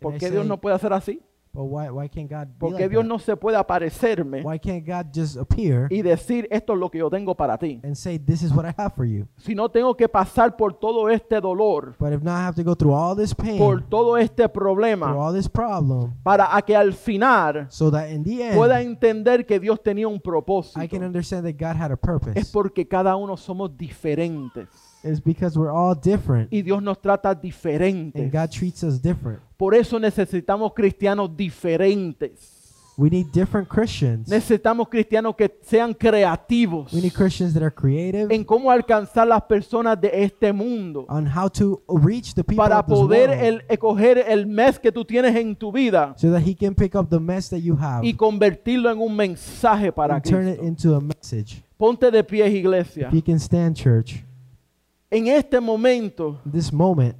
[0.00, 1.20] ¿por qué Dios no puede hacer así?
[1.54, 3.08] But why, why can't God be ¿Por qué like Dios that?
[3.08, 6.98] no se puede aparecerme Why can't God just appear y decir esto es lo que
[7.00, 7.78] yo tengo para ti?
[7.84, 9.26] and say, this is what I have for you?
[9.36, 12.64] Si no tengo que pasar por todo este dolor, But if not, I have to
[12.64, 16.62] go through all this pain, por todo este through problema, all this problem, para a
[16.62, 20.20] que al final so that in the end, pueda entender que Dios tenía un I
[20.20, 20.88] propósito.
[20.88, 22.50] can understand that God had a Es purpose.
[22.50, 24.68] porque cada uno somos diferentes
[25.04, 26.52] It's because we're all different.
[26.52, 28.22] y Dios nos trata diferentes.
[28.22, 29.40] And God treats us different.
[29.56, 32.58] Por eso necesitamos cristianos diferentes.
[32.98, 34.28] We need different Christians.
[34.28, 39.42] Necesitamos cristianos que sean creativos We need Christians that are creative en cómo alcanzar las
[39.44, 41.06] personas de este mundo.
[41.08, 44.78] on how to reach the people Para of this poder world el, escoger el mes
[44.78, 47.60] que tú tienes en tu vida so that he can pick up the mess that
[47.60, 50.66] you have y convertirlo en un mensaje para and turn it Cristo.
[50.66, 51.62] into a message.
[51.78, 53.08] Ponte de pie, iglesia.
[53.08, 54.22] If you can stand, church,
[55.12, 57.14] En este momento, this moment,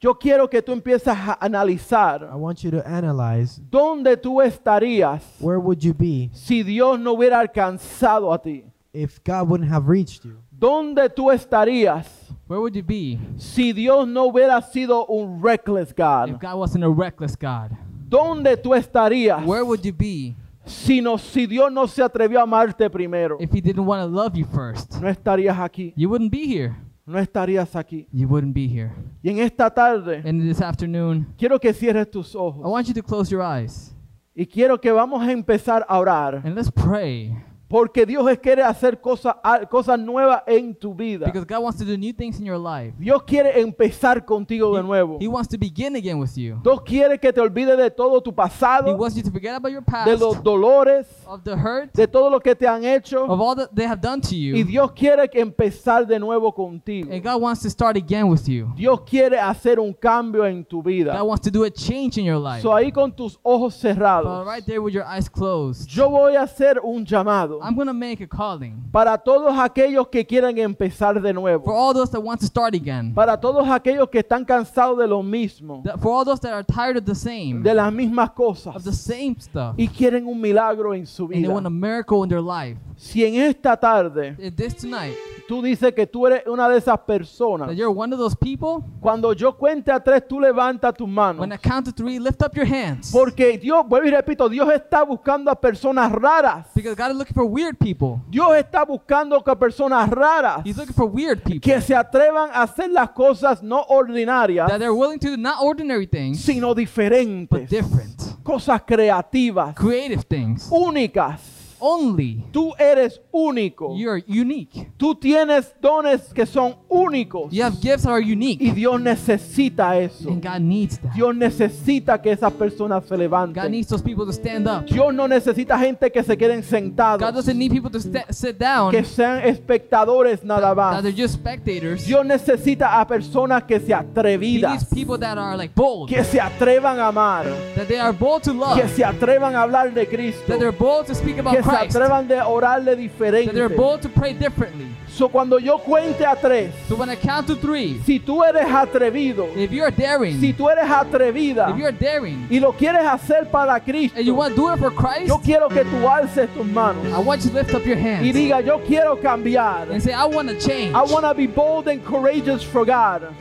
[0.00, 5.22] yo quiero que tú empieces a I analizar want you to analyze dónde tú estarías
[5.40, 8.64] where would you be si Dios no hubiera alcanzado a ti.
[8.92, 10.38] if God wouldn't have reached you?
[10.50, 12.06] ¿Dónde tú estarías
[12.48, 16.40] Where would you be si Dios no hubiera sido un reckless if God?
[16.40, 17.70] God wasn't a reckless God?
[18.08, 20.34] ¿Dónde tú estarías Where would you be
[20.64, 23.36] si, no, si Dios no se atrevió a amarte primero?
[23.40, 25.00] if He didn't want to love you first?
[25.00, 26.76] No estarías aquí, You wouldn't be here.
[27.06, 28.06] no estarías aquí.
[28.12, 28.92] You wouldn't be here.
[29.22, 32.94] Y en esta tarde And this afternoon, quiero que cierres tus I ojos want you
[32.94, 33.94] to close your eyes
[34.34, 37.34] y quiero que vamos a empezar a orar and let's pray
[37.70, 41.26] porque Dios quiere hacer cosas a- cosas nuevas en tu vida.
[41.26, 42.92] because God wants to do new things in your life.
[42.98, 45.18] Dios quiere empezar contigo de nuevo.
[45.20, 46.58] He wants to begin again with you.
[46.64, 49.70] Dios quiere que te olvides de todo tu He pasado, wants you to forget about
[49.70, 53.24] your de past, los dolores, of the hurt, de todo lo que te han hecho.
[53.24, 54.64] of all that they have done to Y you.
[54.64, 57.12] Dios quiere que empezar de nuevo contigo.
[57.12, 58.72] And God wants to start again with you.
[58.74, 61.12] Dios quiere hacer un cambio en tu vida.
[61.16, 62.62] God wants to do a change in your life.
[62.62, 66.42] So ahí con tus ojos cerrados, right there with your eyes closed, yo voy a
[66.42, 67.59] hacer un llamado.
[67.60, 71.70] Llamado I'm to make a calling para todos aquellos que quieren empezar de for nuevo,
[71.72, 73.12] all those that want to start again.
[73.14, 76.96] para todos aquellos que están cansados de lo mismo, for all those that are tired
[76.96, 80.94] of the same, de las mismas cosas of the same stuff, y quieren un milagro
[80.94, 81.52] en su and they vida.
[81.52, 82.78] want a miracle in their life.
[82.96, 85.14] Si en esta tarde If This tonight,
[85.48, 88.84] tú dices que tú eres una de esas personas, that you're one of those people,
[89.00, 91.40] cuando yo cuente a tres, tú levantas tus manos.
[91.40, 93.10] when I count to three, lift up your hands.
[93.10, 96.66] Porque Dios, vuelvo y repito, Dios está buscando a personas raras.
[96.74, 98.20] Because God is looking for weird people.
[98.28, 102.62] Dios está buscando a personas raras He's looking for weird people que se atrevan a
[102.62, 106.78] hacer las cosas no ordinarias, that they're willing to do not ordinary things, sino but
[106.78, 107.68] diferentes.
[107.68, 110.68] different, Cosas creativas, creative things.
[110.70, 111.49] únicas.
[111.80, 113.94] Only Tú eres único.
[113.96, 114.90] you're unique.
[114.96, 117.52] Tú tienes dones que son únicos.
[117.52, 120.28] You have gifts that are Y unique, Dios necesita eso.
[120.30, 121.14] and God needs that.
[121.14, 123.70] Dios necesita que esas personas se God levanten.
[123.70, 124.84] needs those people to stand up.
[124.86, 128.00] Dios no necesita gente que se queden God sentados, doesn't need people to
[128.32, 131.02] sit down, que sean espectadores nada that más.
[131.02, 132.04] they're just spectators.
[132.06, 136.22] Dios necesita a personas que se He needs atrevidas, people that are like bold, que
[136.24, 139.92] se atrevan a amar, that they are bold to love, que se atrevan a hablar
[139.94, 143.52] de Cristo, that they're bold to speak about que se atrevan de orarle that diferente.
[143.52, 144.86] they're bold to pray differently.
[145.08, 148.64] So, cuando yo cuente a tres, So when I count to three, si tú eres
[148.66, 153.50] atrevido, if you're daring, si tú eres atrevida if you're daring, y lo quieres hacer
[153.50, 156.48] para Cristo, and you want to do it for Christ, yo quiero que tú alces
[156.54, 159.90] tus manos I want you to lift up your y hands diga, yo quiero cambiar.
[159.90, 160.94] and say, I want to change.
[160.94, 163.34] I want to be bold and courageous for God.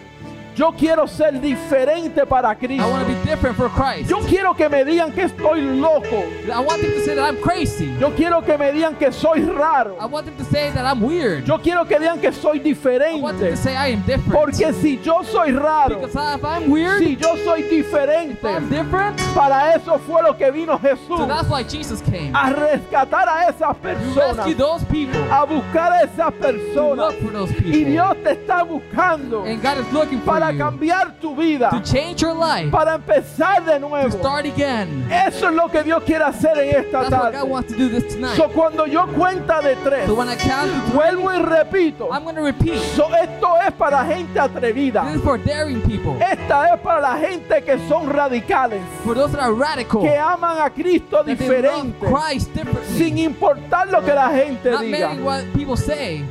[0.60, 3.06] Yo quiero ser diferente para I want to Cristo.
[3.08, 4.10] be different for Christ.
[4.10, 6.26] Yo quiero que me digan que estoy loco.
[6.54, 7.90] I want them to say that I'm crazy.
[7.98, 9.96] Yo quiero que me digan que soy I raro.
[10.12, 11.46] want them to say that I'm weird.
[11.48, 12.74] Yo quiero que digan que soy I
[13.22, 13.50] want them diferente.
[13.52, 14.34] to say I am different.
[14.34, 18.68] Porque si yo soy raro, Because if I'm weird, si yo soy if diferente, I'm
[18.70, 21.20] different, para eso fue lo que vino Jesús.
[21.20, 22.34] so that's why Jesus came.
[22.36, 24.36] A rescatar a esas personas.
[24.46, 25.22] rescue those people.
[25.32, 26.98] A buscar a esas To personas.
[26.98, 27.92] look for those Y people.
[27.92, 31.70] Dios te está buscando And God is looking for para cambiar tu vida.
[31.70, 34.10] to change your life, Para empezar de to nuevo.
[34.18, 35.08] start again.
[35.12, 37.50] Eso es lo que Dios quiere hacer en esta That's what God tarde.
[37.50, 38.36] wants to do this tonight.
[38.36, 42.10] So, cuando yo cuenta de tres, So when I count to three, vuelvo y repito.
[42.12, 42.80] I'm going to repeat.
[42.96, 45.04] So, esto es para gente atrevida.
[45.06, 49.32] This is for daring people, Esta es para la gente que son radicales, for those
[49.32, 54.30] that are radical, que aman a Cristo diferente, Christ differently, sin importar lo que la
[54.32, 55.24] gente not diga.
[55.24, 56.24] what people say.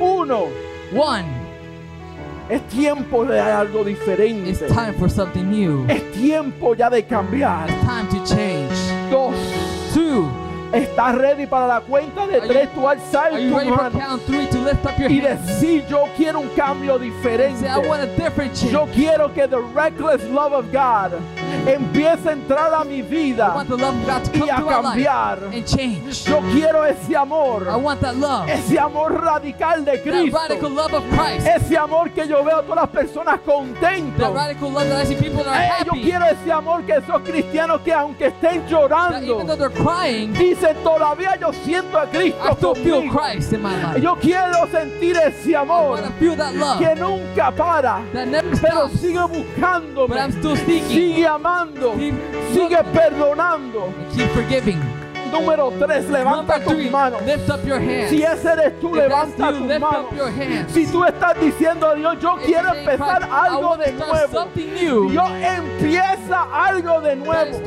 [0.00, 0.48] Uno,
[0.94, 1.24] One,
[2.54, 4.68] es tiempo de algo it's diferente.
[4.68, 5.84] time for something new.
[5.88, 7.68] Es tiempo ya de cambiar.
[7.70, 9.10] It's time to change.
[9.10, 9.34] Dos,
[9.94, 10.28] Two,
[10.72, 14.18] estás ready para la cuenta de Are tres, you- tú alzar tu mano
[15.08, 17.60] y decir yo quiero un cambio diferente.
[17.60, 18.72] Say, I want a different change.
[18.72, 21.12] Yo quiero que the reckless love of God
[21.66, 23.54] empiece a entrar a mi vida
[24.34, 25.38] y a cambiar.
[26.24, 27.66] Yo quiero ese amor,
[28.48, 30.38] ese amor radical de Cristo,
[31.44, 33.40] ese amor que yo veo a todas las personas
[34.24, 34.54] are
[35.54, 41.36] Eh, yo quiero ese amor que esos cristianos que aunque estén llorando, crying, dicen todavía
[41.40, 42.38] yo siento a Cristo
[42.74, 43.12] conmigo.
[44.00, 45.98] Yo quiero sentir ese amor
[46.78, 48.00] que nunca para,
[48.60, 50.14] pero sigue buscándome,
[50.88, 51.41] sigue amando,
[51.98, 52.14] Keep
[52.54, 53.92] sigue perdonando.
[54.14, 55.01] keep forgiving.
[55.32, 57.22] Número tres, levanta Number tus manos.
[57.22, 58.10] lift up your hands.
[58.10, 60.06] Si ese eres tú, If levanta you, tus manos.
[60.72, 64.48] Si tú estás diciendo a Dios, yo If quiero empezar algo de nuevo.
[64.56, 65.10] new.
[65.10, 67.58] Dios empieza algo de nuevo.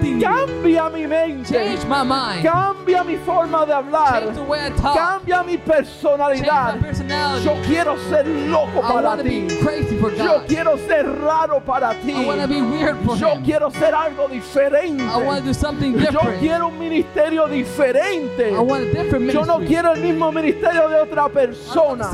[0.00, 0.20] new.
[0.20, 1.52] Cambia mi mente.
[1.52, 2.44] Change my mind.
[2.44, 4.22] Cambia mi forma de hablar.
[4.22, 4.96] Change the way I talk.
[4.96, 6.76] Cambia mi personalidad.
[7.44, 9.48] Yo quiero ser loco para ti.
[10.16, 12.14] Yo quiero ser raro para ti.
[13.18, 15.02] Yo quiero ser algo diferente.
[16.12, 16.99] Yo quiero un ministerio
[17.48, 18.50] diferente.
[18.52, 19.66] I want a different Yo no ministry.
[19.66, 22.10] quiero el mismo ministerio de otra persona.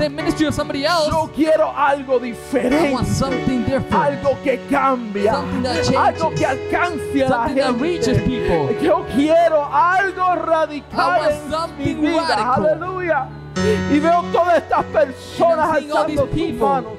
[1.10, 2.92] Yo quiero algo I diferente.
[2.92, 3.92] want something different.
[3.92, 5.32] Algo que cambia.
[5.34, 5.96] Something that changes.
[5.96, 8.26] Algo que alcance a la Something that reaches gente.
[8.26, 8.76] people.
[8.82, 11.20] Yo quiero algo I radical
[11.78, 12.54] en mi vida.
[12.54, 13.28] Aleluya.
[13.92, 16.92] Y veo todas estas personas alzando sus manos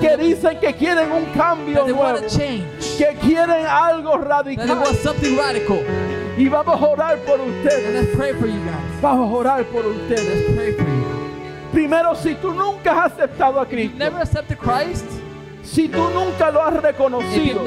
[0.00, 4.82] que dicen que quieren un cambio nuevo, que quieren algo radical.
[6.36, 7.92] Y vamos a orar por ustedes.
[7.94, 9.00] let's pray for you guys.
[9.00, 10.24] Vamos a orar por ustedes.
[10.24, 11.04] Let's pray for you.
[11.72, 15.04] Primero, si tú nunca has aceptado a Cristo, never accepted Christ.
[15.64, 17.64] si tú nunca lo has reconocido,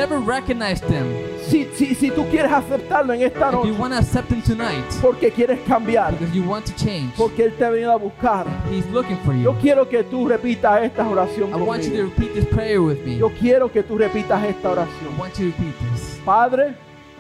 [1.49, 4.85] si, si, si tú quieres aceptarlo en esta noche, want to accept Him tonight.
[5.01, 7.11] porque quieres cambiar, Because you want to change.
[7.17, 10.83] porque Él te ha venido a buscar, He's looking for yo you que tú repitas
[10.83, 12.09] esta oración I want you to conmigo.
[12.15, 13.17] repeat this prayer with me.
[13.17, 15.17] Yo quiero que tú repitas esta I oración.
[15.17, 16.19] want you to repeat this.
[16.23, 16.75] Padre,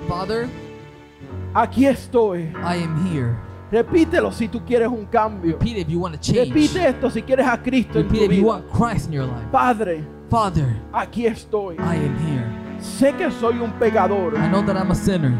[0.07, 0.47] Father,
[1.53, 2.51] aquí estoy.
[2.63, 3.35] I am here.
[3.71, 5.57] Repítelo si tú quieres un cambio.
[5.57, 6.49] Repeat if you want to change.
[6.49, 8.47] Repite esto si quieres a Cristo en Repeat tu it if you vida.
[8.47, 9.51] want Christ in your life.
[9.51, 11.75] Padre, Father, aquí estoy.
[11.75, 12.45] I am here.
[12.79, 14.35] Sé que soy un pecador.
[14.35, 15.33] I know that I'm a sinner.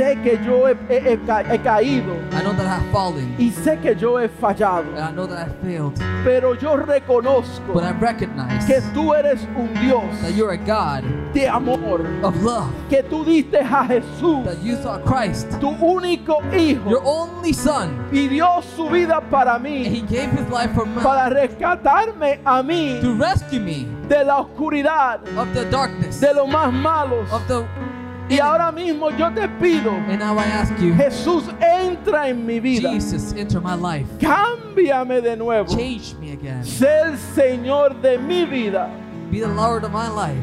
[0.00, 2.14] Sé que yo he, he- he ca- he caído.
[2.32, 3.34] I know that I have fallen.
[3.38, 4.86] Y sé que yo he fallado.
[4.96, 5.92] And I know that I failed.
[6.24, 11.04] Pero yo reconozco But I recognize que tú eres un Dios that you're a God
[11.34, 12.00] de amor.
[12.22, 12.70] of love.
[12.88, 18.06] Que tú diste a Jesús, That you saw Christ, tu único hijo, your only son.
[18.10, 22.40] y dio su vida para And he mí, gave his life for me para rescatarme
[22.46, 27.30] a mí to rescue me de la oscuridad, of the darkness, de los más malos.
[27.32, 27.64] of the
[28.30, 29.92] Y ahora mismo yo te pido,
[30.78, 32.92] you, Jesús, entra en mi vida.
[32.92, 34.06] Jesus, enter my life.
[34.20, 35.66] Cámbiame de nuevo.
[35.66, 36.64] Change me again.
[36.64, 38.88] Sé el Señor de mi vida.
[39.32, 40.38] Be the Lord of my life.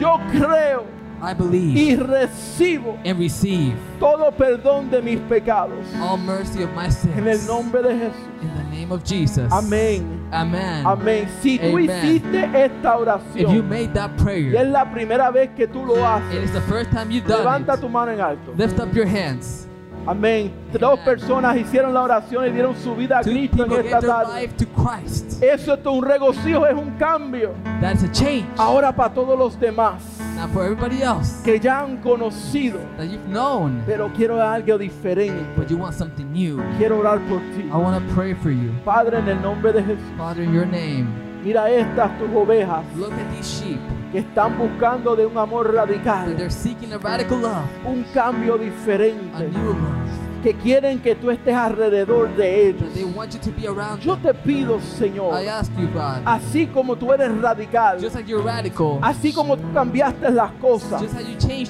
[0.00, 5.78] Yo creo I believe y recibo and receive todo perdón de mis pecados.
[6.02, 6.86] all mercy of my
[7.16, 7.46] En el sins.
[7.48, 8.28] nombre de Jesús.
[8.42, 9.50] In the name of Jesus.
[9.50, 10.28] Amén.
[10.30, 10.84] Amen.
[10.86, 11.28] Amén.
[11.40, 11.84] Si tú Amen.
[11.84, 12.96] hiciste esta
[13.34, 16.02] If you oración made that y es prayer, la primera vez que tú lo it
[16.04, 17.80] haces, is the first time you've done levanta it.
[17.80, 18.52] tu mano en alto.
[18.56, 19.66] Lift up your hands.
[20.06, 20.52] Amén.
[20.72, 21.04] Dos Amen.
[21.04, 24.40] personas hicieron la oración y dieron su vida a Two Cristo en esta tarde.
[24.42, 25.42] life to Christ.
[25.42, 27.52] Eso es un regocijo, es un cambio.
[27.80, 28.46] That's a change.
[28.56, 30.02] Ahora para todos los demás
[30.36, 35.46] Now for everybody else que ya han conocido, that you've known, pero quiero algo diferente.
[35.56, 37.62] but you want something new, Quiero orar por ti.
[37.72, 38.70] I want to pray for you.
[38.84, 41.06] Padre, en el nombre de Jesús, Father, in your name,
[41.42, 43.80] mira estas tus ovejas look at these sheep
[44.12, 48.56] que están buscando de un amor that radical, they're seeking a radical love, un cambio
[48.56, 52.96] a diferente, new love, que quieren que tú estés alrededor de ellos.
[53.16, 56.96] want you to be around Yo te pido, Señor, I ask you, God, así como
[56.96, 61.02] tú eres radical, just like you're radical, así como tú cambiaste las cosas,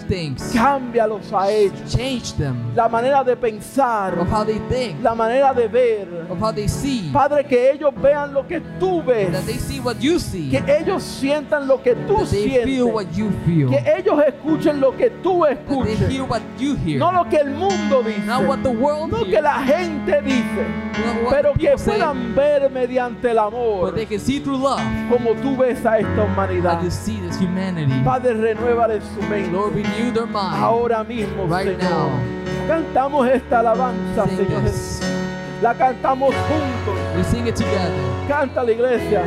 [0.09, 1.97] things, cámbialos a ellos.
[2.37, 4.15] them La manera de pensar,
[4.69, 6.27] think, la manera de ver.
[6.31, 9.29] of how they see, Padre, que ellos vean lo que tú ves,
[9.61, 9.81] see
[10.51, 16.01] que ellos sientan lo que tú sientes, que ellos escuchen lo que tú escuches,
[16.99, 18.23] no lo que el mundo dice,
[18.63, 20.67] no que la gente dice,
[21.31, 24.81] pero que puedan ver mediante el amor but they can see through love
[25.11, 26.83] como tú ves a esta humanidad.
[26.83, 27.93] you see this humanity.
[28.05, 30.63] Padre, renueva de su mente Lord, renew their mind.
[30.63, 31.91] ahora mismo, Right Señor.
[31.91, 32.11] now.
[32.67, 34.63] Cantamos esta alabanza, Sing Señor.
[35.63, 36.95] La cantamos juntos.
[37.17, 37.91] We sing it together.
[38.29, 39.23] Canta la iglesia.